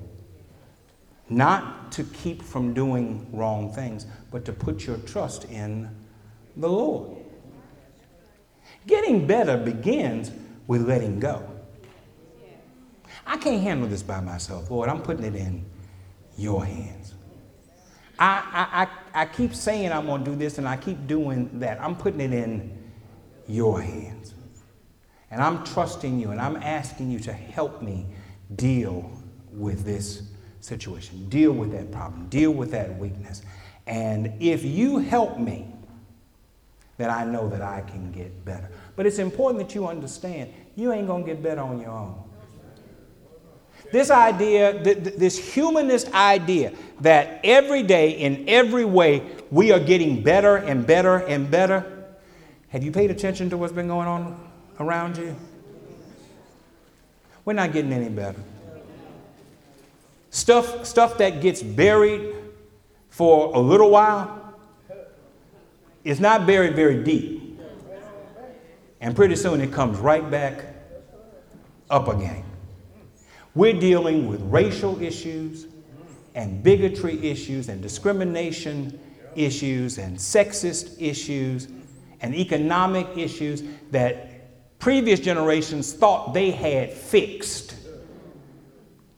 [1.28, 5.90] not to keep from doing wrong things, but to put your trust in
[6.56, 7.16] the Lord.
[8.86, 10.30] Getting better begins
[10.66, 11.48] with letting go.
[13.26, 14.70] I can't handle this by myself.
[14.70, 15.64] Lord, I'm putting it in
[16.38, 17.14] your hands.
[18.18, 21.58] I, I, I, I keep saying I'm going to do this and I keep doing
[21.58, 21.80] that.
[21.80, 22.78] I'm putting it in
[23.48, 24.34] your hands.
[25.30, 28.06] And I'm trusting you and I'm asking you to help me
[28.54, 29.10] deal
[29.52, 30.22] with this
[30.60, 33.42] situation, deal with that problem, deal with that weakness.
[33.86, 35.66] And if you help me,
[36.98, 38.70] then I know that I can get better.
[38.94, 42.22] But it's important that you understand you ain't going to get better on your own.
[43.92, 50.56] This idea, this humanist idea that every day, in every way, we are getting better
[50.56, 52.04] and better and better.
[52.68, 54.45] Have you paid attention to what's been going on
[54.80, 55.36] around you?
[57.44, 58.40] We're not getting any better.
[60.30, 62.34] Stuff, stuff that gets buried
[63.08, 64.54] for a little while
[66.04, 67.58] is not buried very deep.
[69.00, 70.64] And pretty soon it comes right back
[71.88, 72.44] up again.
[73.54, 75.66] We're dealing with racial issues
[76.34, 79.00] and bigotry issues and discrimination
[79.34, 81.68] issues and sexist issues
[82.20, 84.35] and economic issues that
[84.78, 87.76] previous generations thought they had fixed.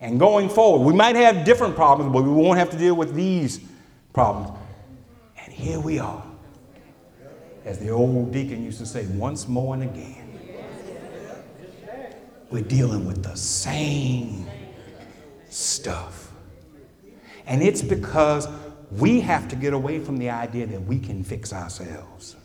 [0.00, 3.14] And going forward, we might have different problems, but we won't have to deal with
[3.14, 3.60] these
[4.12, 4.56] problems.
[5.44, 6.24] And here we are,
[7.64, 10.24] as the old deacon used to say, once more and again.
[12.50, 14.48] We're dealing with the same
[15.50, 16.32] stuff.
[17.46, 18.48] And it's because
[18.90, 22.36] we have to get away from the idea that we can fix ourselves.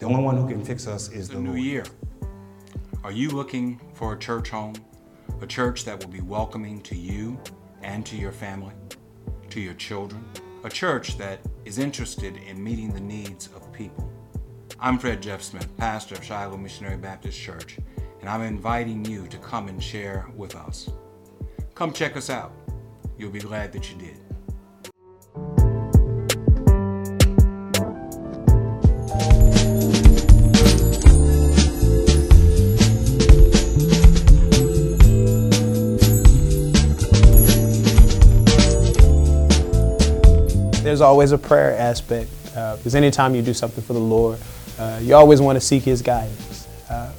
[0.00, 1.60] The only one who can fix us is the, the new Lord.
[1.60, 1.84] year.
[3.04, 4.72] Are you looking for a church home?
[5.42, 7.38] A church that will be welcoming to you
[7.82, 8.72] and to your family,
[9.50, 10.24] to your children?
[10.64, 14.10] A church that is interested in meeting the needs of people.
[14.80, 17.76] I'm Fred Jeff Smith, pastor of Shiloh Missionary Baptist Church,
[18.20, 20.88] and I'm inviting you to come and share with us.
[21.74, 22.52] Come check us out.
[23.18, 24.19] You'll be glad that you did.
[40.90, 44.40] There's always a prayer aspect uh, because anytime you do something for the Lord,
[44.76, 46.66] uh, you always want to seek His guidance.
[46.90, 47.12] Uh,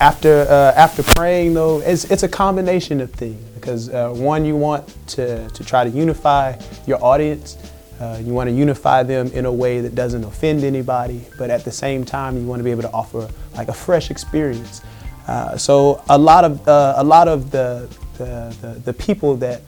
[0.00, 4.54] after uh, after praying, though, it's, it's a combination of things because uh, one, you
[4.54, 6.56] want to, to try to unify
[6.86, 7.56] your audience.
[7.98, 11.64] Uh, you want to unify them in a way that doesn't offend anybody, but at
[11.64, 14.80] the same time, you want to be able to offer like a fresh experience.
[15.56, 19.62] so a lot of a lot of the the, the, the people that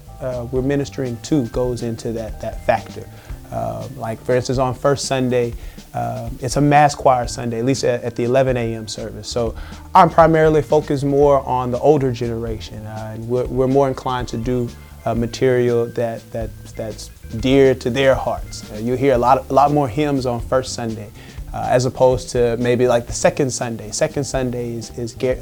[0.53, 3.05] we're ministering to goes into that that factor.
[3.51, 5.53] Uh, like for instance, on first Sunday,
[5.93, 8.87] uh, it's a mass choir Sunday, at least at, at, the 11 a.m.
[8.87, 9.29] service.
[9.29, 9.57] So
[9.93, 14.37] I'm primarily focused more on the older generation, uh, and we're, we're, more inclined to
[14.37, 14.69] do
[15.05, 18.71] uh, material that, that that's dear to their hearts.
[18.71, 21.11] Uh, you hear a lot, a lot more hymns on first Sunday.
[21.53, 23.91] As opposed to maybe like the second Sunday.
[23.91, 25.35] Second Sunday is, is ge-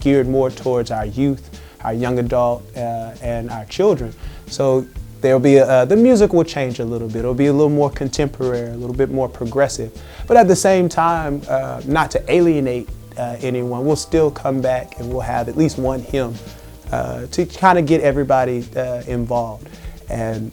[0.00, 4.14] geared more towards our youth, our young adult, and our children.
[4.46, 4.86] So
[5.24, 7.20] There'll be a, uh, the music will change a little bit.
[7.20, 9.90] It'll be a little more contemporary, a little bit more progressive.
[10.26, 15.00] But at the same time, uh, not to alienate uh, anyone, we'll still come back
[15.00, 16.34] and we'll have at least one hymn
[16.92, 19.66] uh, to kind of get everybody uh, involved.
[20.10, 20.52] And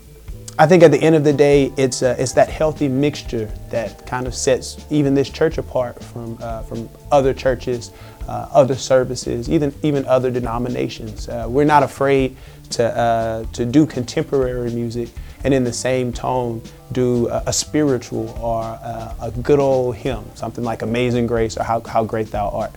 [0.57, 4.07] I think at the end of the day, it's uh, it's that healthy mixture that
[4.07, 7.91] kind of sets even this church apart from from other churches,
[8.27, 11.27] other services, even even other denominations.
[11.47, 12.35] we're not afraid
[12.71, 15.09] to, uh, to do contemporary music
[15.43, 16.61] and in the same tone
[16.91, 21.63] do a, a spiritual or a, a, good old hymn, something like Amazing Grace or
[21.63, 22.71] How, How Great Thou Art.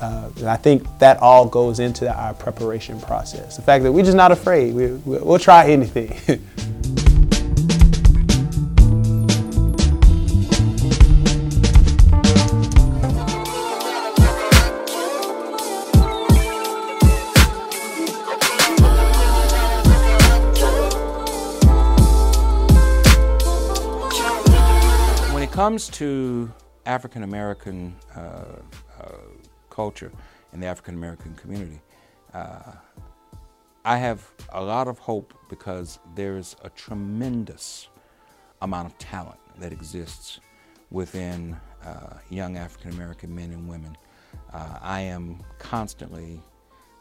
[0.00, 3.56] Uh, and I think that all goes into our preparation process.
[3.56, 6.18] The fact that we're just not afraid, we, we'll try anything.
[25.60, 26.50] comes to
[26.86, 28.44] African American uh,
[28.98, 29.12] uh,
[29.68, 30.10] culture
[30.52, 31.82] and the African American community,
[32.32, 32.72] uh,
[33.84, 37.90] I have a lot of hope because there's a tremendous
[38.62, 40.40] amount of talent that exists
[40.90, 41.54] within
[41.84, 43.98] uh, young African American men and women.
[44.54, 46.40] Uh, I am constantly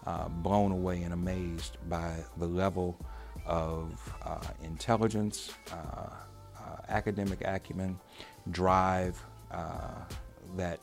[0.05, 2.97] uh, blown away and amazed by the level
[3.45, 4.13] of
[4.61, 5.53] intelligence,
[6.89, 7.97] academic acumen,
[8.51, 9.21] drive
[10.55, 10.79] that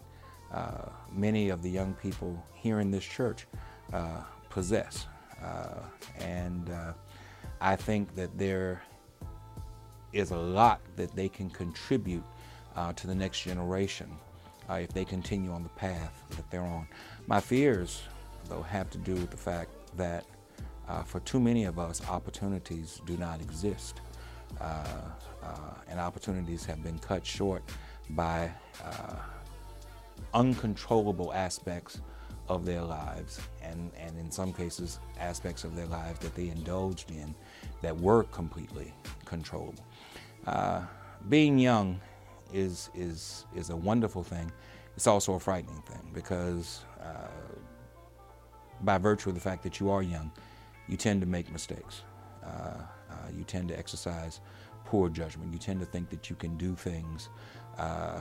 [1.12, 3.46] many of the young people here in this church
[4.50, 5.06] possess.
[6.20, 6.70] and
[7.60, 8.82] I think that there
[10.12, 12.24] is a lot that they can contribute
[12.74, 14.10] uh, to the next generation
[14.68, 16.86] uh, if they continue on the path that they're on.
[17.26, 18.02] My fears,
[18.48, 20.24] though, have to do with the fact that
[20.88, 24.00] uh, for too many of us, opportunities do not exist.
[25.46, 27.62] Uh, and opportunities have been cut short
[28.10, 28.50] by
[28.84, 29.14] uh,
[30.34, 32.00] uncontrollable aspects
[32.48, 37.10] of their lives, and, and in some cases, aspects of their lives that they indulged
[37.10, 37.34] in
[37.82, 38.92] that were completely
[39.24, 39.84] controllable.
[40.46, 40.82] Uh,
[41.28, 42.00] being young
[42.52, 44.50] is, is, is a wonderful thing.
[44.94, 47.28] It's also a frightening thing because uh,
[48.82, 50.30] by virtue of the fact that you are young,
[50.88, 52.02] you tend to make mistakes.
[52.44, 52.48] Uh,
[53.10, 54.40] uh you tend to exercise
[54.86, 55.52] poor judgment.
[55.52, 57.28] You tend to think that you can do things
[57.78, 58.20] uh,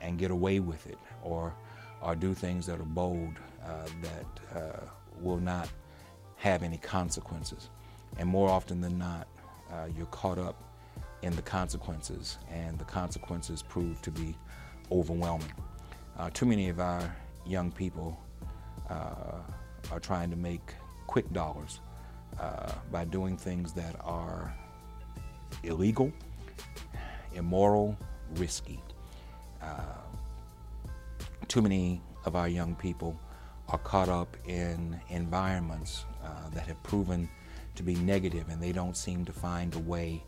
[0.00, 1.54] and get away with it or,
[2.00, 3.34] or do things that are bold
[3.64, 4.82] uh, that
[5.20, 5.68] will not
[6.36, 7.68] have any consequences.
[8.16, 9.28] And more often than not,
[9.96, 10.56] you're caught up
[11.22, 14.34] in the consequences, and the consequences prove to be
[14.90, 15.52] overwhelming.
[16.18, 17.14] Uh, too many of our
[17.46, 18.18] young people
[18.88, 19.40] uh,
[19.92, 20.74] are trying to make
[21.06, 21.80] quick dollars
[22.38, 24.54] uh, by doing things that are
[25.62, 26.12] illegal,
[27.34, 27.96] immoral,
[28.36, 28.80] risky.
[29.62, 30.00] Uh,
[31.48, 33.18] too many of our young people
[33.68, 37.28] are caught up in environments uh, that have proven
[37.74, 40.22] to be negative and they don't seem to find a way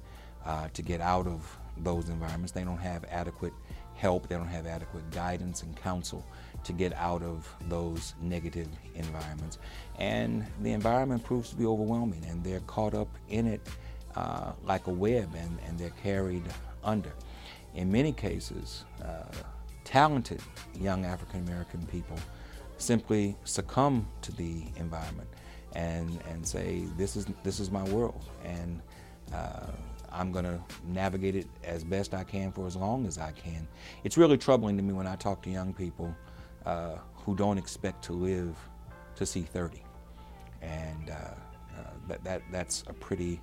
[0.45, 2.53] uh, to get out of those environments.
[2.53, 3.53] They don't have adequate
[3.95, 6.25] help, they don't have adequate guidance and counsel
[6.65, 9.59] to get out of those negative environments.
[9.99, 13.61] And the environment proves to be overwhelming, and they're caught up in it
[14.17, 16.45] uh, like a web and, and they're carried
[16.85, 17.13] under.
[17.75, 19.25] In many cases, uh,
[19.85, 20.41] talented
[20.79, 22.19] young African American people
[22.79, 25.29] simply succumb to the environment
[25.75, 28.25] and, and say, this is, this is my world.
[28.45, 28.81] And
[29.33, 29.67] uh,
[30.11, 33.67] I'm going to navigate it as best I can for as long as I can.
[34.05, 36.15] It's really troubling to me when I talk to young people
[36.67, 38.57] uh, who don't expect to live
[39.17, 39.83] to see 30.
[40.61, 43.41] And uh, uh, that, that, that's a pretty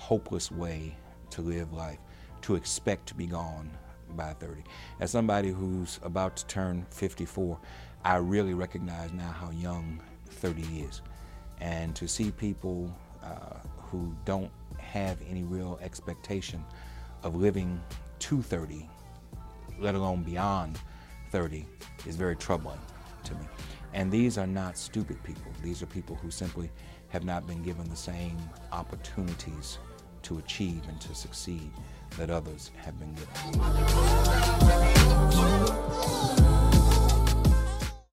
[0.00, 0.96] hopeless way
[1.28, 1.98] to live life,
[2.40, 3.70] to expect to be gone
[4.16, 4.64] by 30.
[4.98, 7.58] As somebody who's about to turn 54,
[8.04, 11.02] I really recognize now how young 30 is.
[11.60, 12.92] And to see people
[13.22, 16.64] uh, who don't have any real expectation
[17.22, 17.78] of living
[18.20, 18.88] to 30,
[19.78, 20.78] let alone beyond
[21.30, 21.66] 30,
[22.06, 22.80] is very troubling
[23.24, 23.46] to me.
[23.92, 25.52] And these are not stupid people.
[25.62, 26.70] These are people who simply
[27.08, 28.38] have not been given the same
[28.72, 29.78] opportunities
[30.22, 31.70] to achieve and to succeed
[32.18, 33.30] that others have been given.